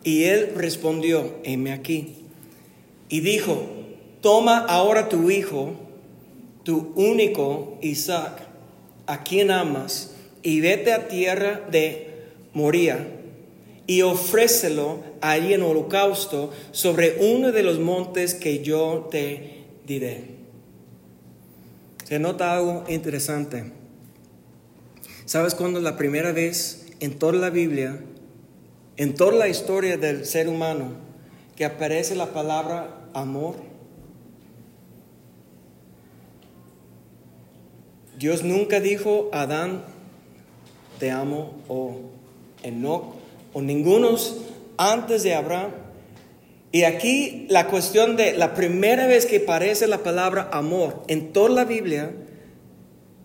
[0.04, 2.14] y él respondió, heme aquí.
[3.08, 3.66] Y dijo,
[4.20, 5.74] toma ahora tu hijo
[6.68, 8.42] tu único Isaac,
[9.06, 10.10] a quien amas,
[10.42, 13.08] y vete a tierra de Moría
[13.86, 20.24] y ofrécelo allí en holocausto sobre uno de los montes que yo te diré.
[22.04, 23.72] Se nota algo interesante.
[25.24, 27.98] ¿Sabes cuándo la primera vez en toda la Biblia,
[28.98, 30.90] en toda la historia del ser humano,
[31.56, 33.67] que aparece la palabra amor?
[38.18, 39.84] Dios nunca dijo a Adán,
[40.98, 42.00] te amo, o
[42.64, 43.14] Enoch,
[43.52, 44.38] o ningunos
[44.76, 45.70] antes de Abraham.
[46.72, 51.50] Y aquí la cuestión de la primera vez que aparece la palabra amor en toda
[51.50, 52.10] la Biblia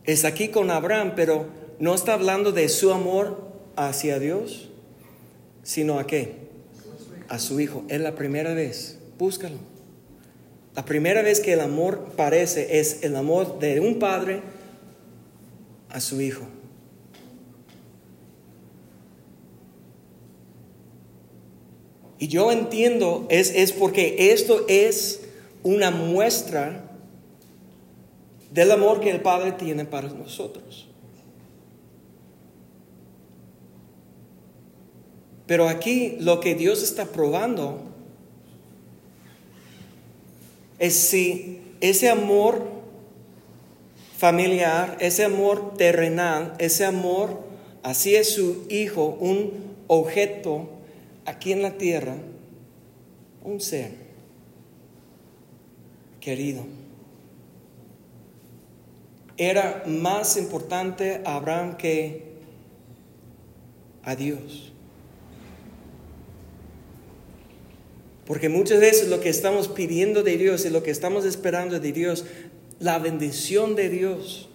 [0.06, 1.48] es aquí con Abraham, pero
[1.80, 4.70] no está hablando de su amor hacia Dios,
[5.64, 6.36] sino a qué?
[7.30, 7.84] A su hijo.
[7.90, 9.00] Es la primera vez.
[9.18, 9.58] Búscalo.
[10.76, 14.42] La primera vez que el amor parece es el amor de un padre
[15.94, 16.46] a su Hijo.
[22.20, 25.22] Y yo entiendo, es, es porque esto es
[25.64, 26.90] una muestra
[28.52, 30.88] del amor que el Padre tiene para nosotros.
[35.46, 37.82] Pero aquí lo que Dios está probando
[40.80, 42.83] es si ese amor
[44.24, 47.42] familiar, ese amor terrenal, ese amor,
[47.84, 50.70] así es su hijo, un objeto
[51.26, 52.16] aquí en la tierra,
[53.44, 53.92] un ser
[56.22, 56.64] querido.
[59.36, 62.24] Era más importante a Abraham que
[64.04, 64.74] a Dios.
[68.26, 71.92] Porque muchas veces lo que estamos pidiendo de Dios y lo que estamos esperando de
[71.92, 72.24] Dios
[72.84, 74.50] la bendición de Dios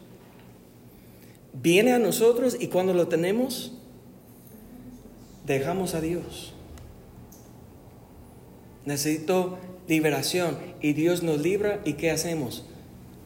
[1.55, 3.73] viene a nosotros y cuando lo tenemos,
[5.47, 6.53] dejamos a Dios.
[8.85, 9.59] Necesito
[9.89, 12.67] liberación y Dios nos libra y ¿qué hacemos?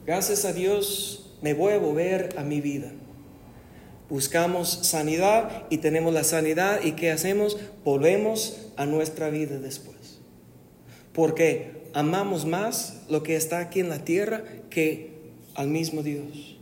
[0.07, 2.93] Gracias a Dios me voy a volver a mi vida.
[4.09, 7.59] buscamos sanidad y tenemos la sanidad y ¿qué hacemos?
[7.83, 10.21] Volvemos a nuestra vida después.
[11.13, 15.13] Porque amamos más lo que está aquí en la tierra que
[15.55, 16.57] al mismo Dios.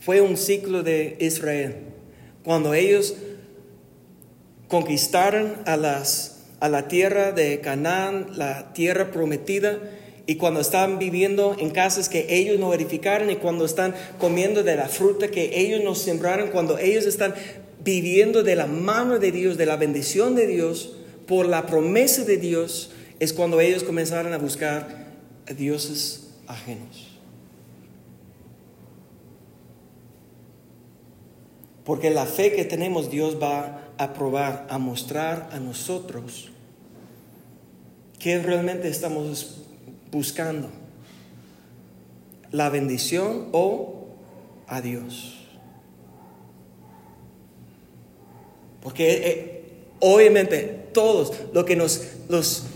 [0.00, 1.76] Fue un ciclo de Israel.
[2.42, 3.16] Cuando ellos
[4.68, 9.78] conquistaron a, las, a la tierra de Canaán, la tierra prometida,
[10.26, 14.76] y cuando están viviendo en casas que ellos no edificaron y cuando están comiendo de
[14.76, 17.34] la fruta que ellos no sembraron, cuando ellos están
[17.82, 20.92] viviendo de la mano de Dios, de la bendición de Dios,
[21.26, 25.06] por la promesa de Dios, es cuando ellos comenzaron a buscar
[25.46, 27.08] a dioses ajenos.
[31.84, 36.50] Porque la fe que tenemos Dios va a probar, a mostrar a nosotros
[38.18, 39.64] que realmente estamos
[40.10, 40.70] buscando
[42.52, 44.06] la bendición o
[44.66, 45.36] a Dios.
[48.82, 49.62] Porque eh,
[50.00, 52.69] obviamente todos lo que nos los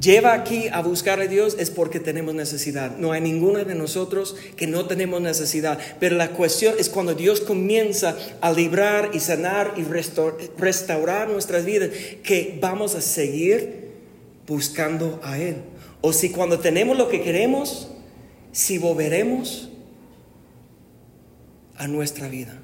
[0.00, 2.96] lleva aquí a buscar a Dios es porque tenemos necesidad.
[2.96, 5.78] No hay ninguno de nosotros que no tenemos necesidad.
[5.98, 9.82] Pero la cuestión es cuando Dios comienza a librar y sanar y
[10.58, 11.90] restaurar nuestras vidas,
[12.22, 13.90] que vamos a seguir
[14.46, 15.56] buscando a Él.
[16.00, 17.88] O si cuando tenemos lo que queremos,
[18.52, 19.70] si volveremos
[21.76, 22.58] a nuestra vida.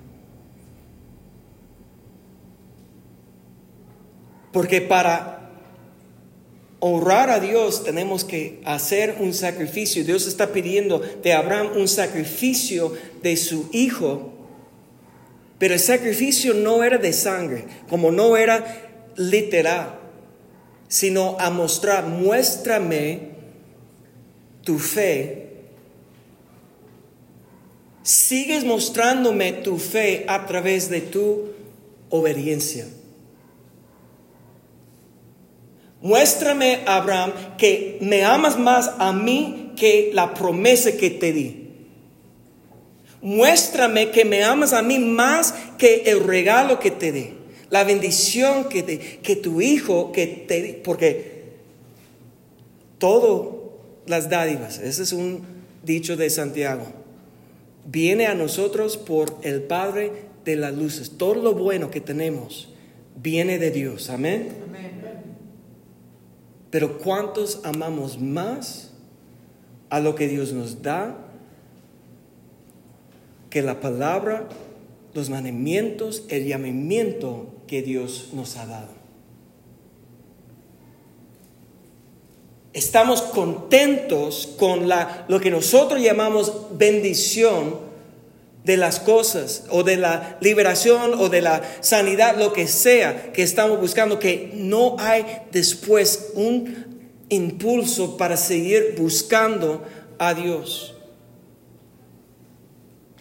[4.52, 5.41] Porque para
[6.84, 10.04] honrar a Dios tenemos que hacer un sacrificio.
[10.04, 14.32] Dios está pidiendo de Abraham un sacrificio de su hijo.
[15.60, 18.64] Pero el sacrificio no era de sangre, como no era
[19.14, 20.00] literal,
[20.88, 23.28] sino a mostrar, muéstrame
[24.64, 25.50] tu fe,
[28.02, 31.52] sigues mostrándome tu fe a través de tu
[32.10, 32.88] obediencia.
[36.02, 41.68] Muéstrame, Abraham, que me amas más a mí que la promesa que te di.
[43.20, 47.30] Muéstrame que me amas a mí más que el regalo que te di.
[47.70, 50.72] La bendición que, te, que tu hijo, que te di.
[50.72, 51.44] Porque
[52.98, 55.42] todo las dádivas, ese es un
[55.84, 56.86] dicho de Santiago,
[57.86, 60.10] viene a nosotros por el Padre
[60.44, 61.12] de las luces.
[61.16, 62.68] Todo lo bueno que tenemos
[63.16, 64.10] viene de Dios.
[64.10, 64.48] Amén.
[66.72, 68.90] Pero ¿cuántos amamos más
[69.90, 71.16] a lo que Dios nos da
[73.48, 74.48] que la palabra,
[75.14, 79.02] los mandamientos, el llamamiento que Dios nos ha dado?
[82.72, 87.91] estamos contentos con la, lo que nosotros llamamos bendición
[88.64, 93.42] de las cosas o de la liberación o de la sanidad, lo que sea que
[93.42, 96.86] estamos buscando, que no hay después un
[97.28, 99.82] impulso para seguir buscando
[100.18, 100.94] a Dios.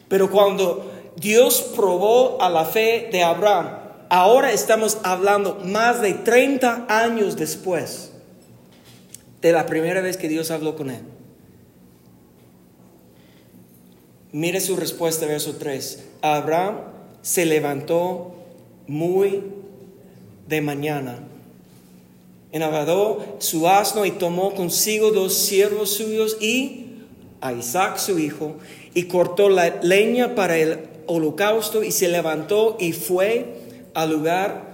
[0.07, 3.79] Pero cuando Dios probó a la fe de Abraham,
[4.09, 8.11] ahora estamos hablando más de 30 años después
[9.41, 11.01] de la primera vez que Dios habló con él.
[14.31, 16.03] Mire su respuesta, verso 3.
[16.21, 16.77] Abraham
[17.21, 18.35] se levantó
[18.87, 19.43] muy
[20.47, 21.19] de mañana.
[22.51, 26.87] Enavadó su asno y tomó consigo dos siervos suyos y
[27.39, 28.55] a Isaac su hijo
[28.93, 33.55] y cortó la leña para el holocausto y se levantó y fue
[33.93, 34.71] al lugar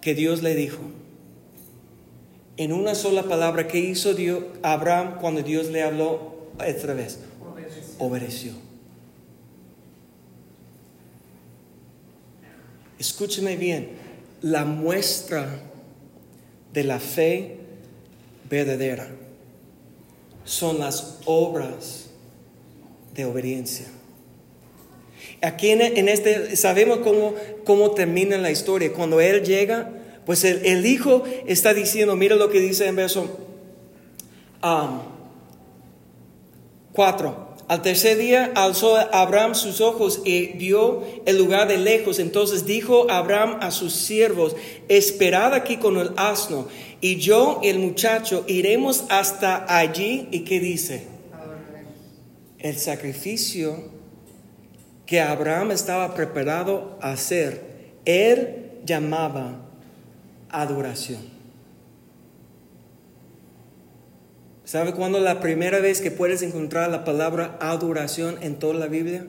[0.00, 0.80] que Dios le dijo
[2.56, 6.31] en una sola palabra que hizo Dios, Abraham cuando Dios le habló
[6.66, 7.18] otra vez.
[7.98, 8.52] Obedeció.
[12.98, 13.90] Escúcheme bien,
[14.42, 15.60] la muestra
[16.72, 17.56] de la fe
[18.48, 19.08] verdadera
[20.44, 22.06] son las obras
[23.14, 23.86] de obediencia.
[25.40, 27.34] Aquí en, este sabemos cómo,
[27.64, 28.92] cómo termina la historia.
[28.92, 29.90] Cuando él llega,
[30.24, 33.26] pues el, hijo está diciendo, mira lo que dice en verso
[36.92, 37.28] 4.
[37.28, 42.18] Um, Al tercer día alzó Abraham sus ojos y vio el lugar de lejos.
[42.18, 44.54] Entonces dijo Abraham a sus siervos,
[44.88, 46.66] esperad aquí con el asno,
[47.00, 50.28] y yo y el muchacho iremos hasta allí.
[50.32, 51.06] ¿Y qué dice?
[52.58, 53.90] El sacrificio
[55.06, 57.62] que Abraham estaba preparado a hacer,
[58.04, 59.62] él llamaba
[60.50, 61.31] adoración.
[64.72, 69.26] ¿Sabe cuándo la primera vez que puedes encontrar la palabra adoración en toda la Biblia?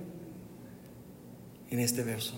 [1.70, 2.36] en este verso.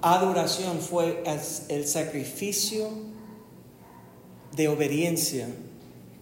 [0.00, 1.22] Adoración fue
[1.68, 2.88] el sacrificio
[4.56, 5.48] de obediencia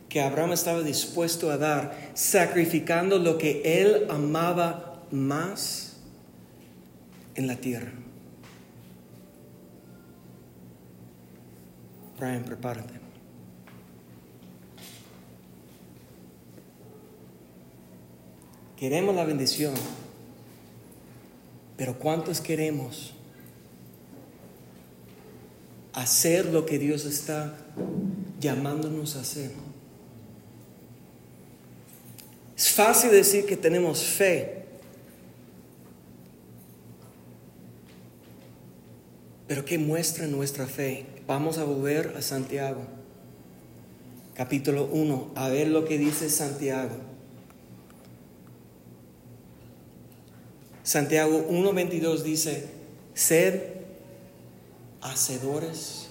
[0.09, 5.98] que Abraham estaba dispuesto a dar, sacrificando lo que él amaba más
[7.36, 7.92] en la tierra.
[12.18, 12.94] Brian, prepárate.
[18.76, 19.74] Queremos la bendición,
[21.78, 23.14] pero ¿cuántos queremos
[25.94, 27.56] hacer lo que Dios está
[28.38, 29.50] llamándonos a hacer?
[32.56, 34.65] Es fácil decir que tenemos fe,
[39.57, 41.07] pero ¿qué muestra nuestra fe?
[41.26, 42.82] Vamos a volver a Santiago,
[44.34, 46.94] capítulo 1, a ver lo que dice Santiago.
[50.82, 52.68] Santiago 1.22 dice,
[53.14, 53.62] sed
[55.00, 56.09] hacedores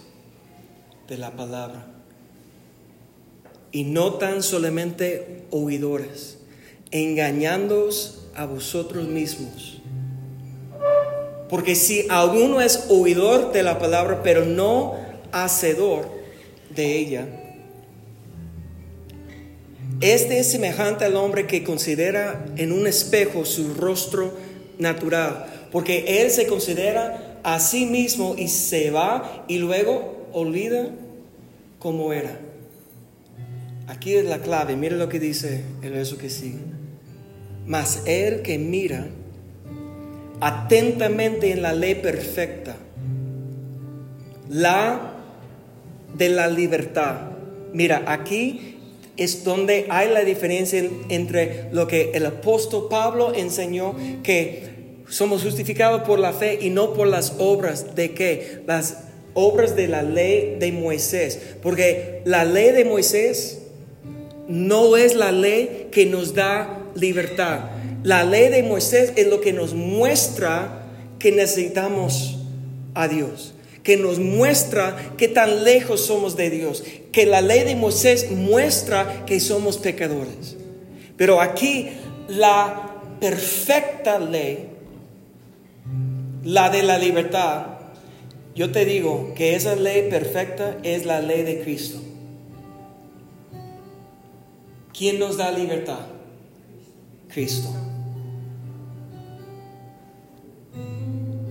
[1.08, 1.86] de la palabra
[3.72, 6.40] y no tan solamente oidores,
[6.90, 9.75] engañándoos a vosotros mismos.
[11.56, 14.96] Porque si alguno es oidor de la palabra, pero no
[15.32, 16.06] hacedor
[16.76, 17.28] de ella.
[20.02, 24.34] Este es semejante al hombre que considera en un espejo su rostro
[24.80, 30.90] natural, porque él se considera a sí mismo y se va y luego olvida
[31.80, 32.38] cómo era.
[33.88, 36.60] Aquí es la clave, mire lo que dice el verso que sigue.
[37.66, 39.08] Mas él que mira
[40.40, 42.76] atentamente en la ley perfecta,
[44.50, 45.14] la
[46.18, 47.16] de la libertad.
[47.74, 48.78] Mira, aquí
[49.18, 54.76] es donde hay la diferencia entre lo que el apóstol Pablo enseñó, que
[55.08, 58.62] somos justificados por la fe y no por las obras de qué?
[58.66, 58.98] Las
[59.34, 61.40] obras de la ley de Moisés.
[61.62, 63.62] Porque la ley de Moisés
[64.48, 67.60] no es la ley que nos da libertad.
[68.06, 70.84] La ley de Moisés es lo que nos muestra
[71.18, 72.38] que necesitamos
[72.94, 77.76] a Dios que nos muestra qué tan lejos somos de Dios, que la ley de
[77.76, 80.58] Moisés muestra que somos pecadores.
[81.16, 81.92] Pero aquí
[82.28, 84.70] la perfecta ley,
[86.44, 87.68] la de la libertad,
[88.56, 92.00] yo te digo que esa ley perfecta es la ley de Cristo.
[94.98, 96.08] ¿Quién nos da libertad?
[97.28, 97.70] Cristo.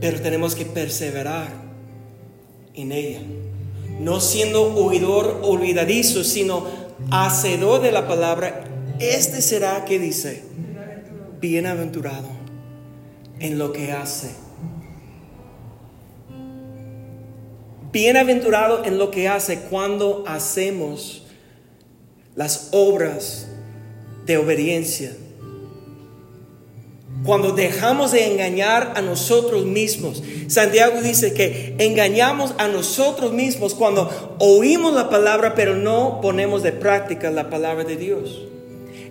[0.05, 1.49] Pero tenemos que perseverar
[2.75, 3.21] en ella.
[4.01, 6.67] No siendo oidor olvidadizo, sino
[7.11, 8.65] hacedor de la palabra,
[9.01, 10.43] este será que dice,
[11.41, 12.29] bienaventurado
[13.41, 14.33] en lo que hace.
[17.91, 21.25] Bienaventurado en lo que hace cuando hacemos
[22.37, 23.49] las obras
[24.27, 25.13] de obediencia
[27.25, 30.23] cuando dejamos de engañar a nosotros mismos.
[30.49, 36.73] Santiago dice que engañamos a nosotros mismos cuando oímos la palabra pero no ponemos de
[36.73, 38.43] práctica la palabra de Dios.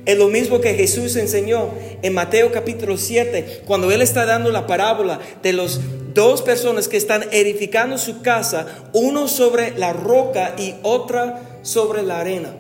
[0.06, 1.70] Es lo mismo que Jesús enseñó
[2.02, 5.80] en Mateo capítulo 7, cuando Él está dando la parábola de los
[6.14, 12.20] dos personas que están edificando su casa, uno sobre la roca y otra sobre la
[12.20, 12.54] arena.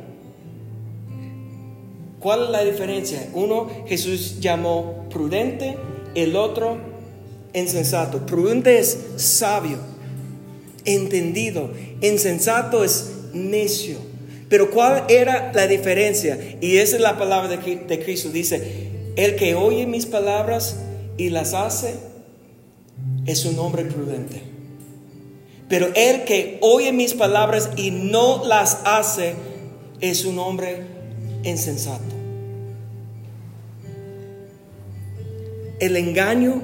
[2.23, 3.27] ¿Cuál es la diferencia?
[3.33, 5.75] Uno Jesús llamó prudente,
[6.15, 6.77] el otro
[7.53, 8.25] insensato.
[8.25, 9.77] Prudente es sabio,
[10.85, 11.71] entendido.
[11.99, 13.97] Insensato es necio.
[14.47, 16.39] Pero ¿cuál era la diferencia?
[16.61, 18.29] Y esa es la palabra de, de Cristo.
[18.29, 20.77] Dice, el que oye mis palabras
[21.17, 21.95] y las hace
[23.25, 24.41] es un hombre prudente.
[25.67, 29.33] Pero el que oye mis palabras y no las hace
[29.99, 31.02] es un hombre
[31.43, 32.03] insensato.
[35.79, 36.61] El engaño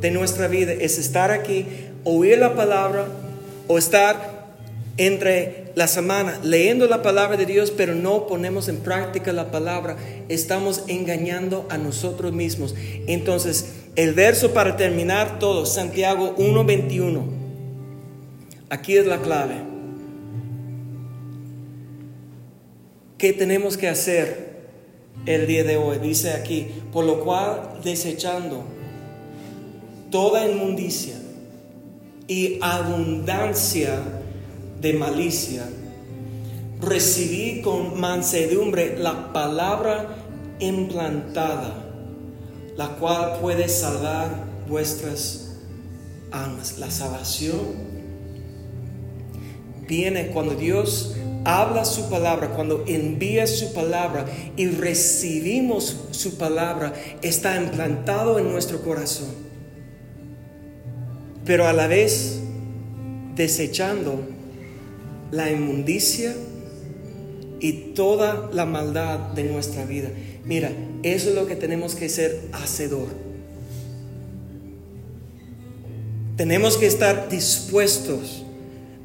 [0.00, 1.66] de nuestra vida es estar aquí,
[2.04, 3.06] oír la palabra
[3.66, 4.36] o estar
[4.98, 9.96] entre la semana leyendo la palabra de Dios, pero no ponemos en práctica la palabra,
[10.28, 12.74] estamos engañando a nosotros mismos.
[13.06, 17.24] Entonces, el verso para terminar todo, Santiago 1:21.
[18.70, 19.75] Aquí es la clave.
[23.18, 24.56] ¿Qué tenemos que hacer
[25.24, 25.98] el día de hoy?
[25.98, 28.62] Dice aquí, por lo cual desechando
[30.10, 31.14] toda inmundicia
[32.28, 34.00] y abundancia
[34.82, 35.66] de malicia,
[36.82, 40.18] recibí con mansedumbre la palabra
[40.58, 41.86] implantada,
[42.76, 45.56] la cual puede salvar vuestras
[46.30, 46.78] almas.
[46.78, 47.60] La salvación
[49.88, 54.26] viene cuando Dios habla su palabra, cuando envía su palabra
[54.56, 56.92] y recibimos su palabra,
[57.22, 59.28] está implantado en nuestro corazón.
[61.44, 62.40] Pero a la vez
[63.36, 64.20] desechando
[65.30, 66.34] la inmundicia
[67.60, 70.10] y toda la maldad de nuestra vida.
[70.44, 70.72] Mira,
[71.04, 73.06] eso es lo que tenemos que ser hacedor.
[76.36, 78.45] Tenemos que estar dispuestos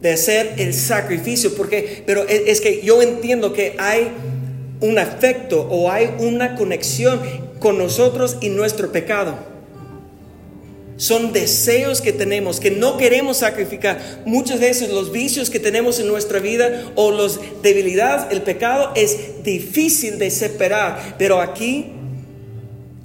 [0.01, 4.11] de hacer el sacrificio, porque, pero es que yo entiendo que hay
[4.81, 7.21] un afecto o hay una conexión
[7.59, 9.51] con nosotros y nuestro pecado.
[10.97, 14.21] Son deseos que tenemos que no queremos sacrificar.
[14.25, 19.43] Muchas veces los vicios que tenemos en nuestra vida o las debilidades, el pecado es
[19.43, 21.15] difícil de separar.
[21.17, 21.91] Pero aquí,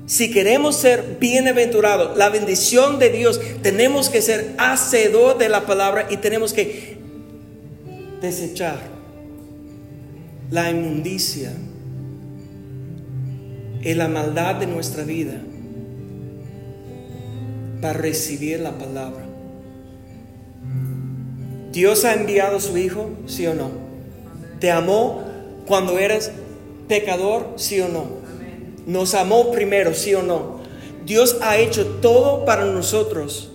[0.06, 6.06] si queremos ser bienaventurados, la bendición de Dios, tenemos que ser hacedor de la palabra
[6.08, 6.96] y tenemos que
[8.20, 8.78] desechar
[10.50, 11.52] la inmundicia
[13.82, 15.34] y la maldad de nuestra vida
[17.80, 19.24] para recibir la palabra.
[21.72, 23.70] Dios ha enviado su Hijo, sí o no.
[24.60, 25.24] Te amó
[25.66, 26.30] cuando eres
[26.88, 28.25] pecador, sí o no.
[28.86, 30.60] Nos amó primero, sí o no.
[31.04, 33.50] Dios ha hecho todo para nosotros.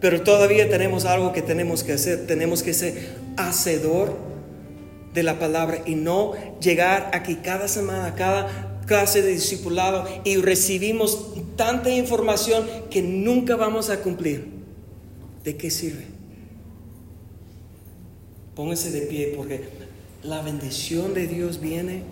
[0.00, 2.26] Pero todavía tenemos algo que tenemos que hacer.
[2.26, 4.14] Tenemos que ser hacedor
[5.14, 11.34] de la palabra y no llegar aquí cada semana, cada clase de discipulado y recibimos
[11.56, 14.48] tanta información que nunca vamos a cumplir.
[15.44, 16.04] ¿De qué sirve?
[18.54, 19.64] Póngase de pie porque
[20.22, 22.02] la bendición de Dios viene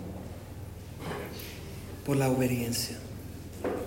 [2.05, 2.97] por la obediencia.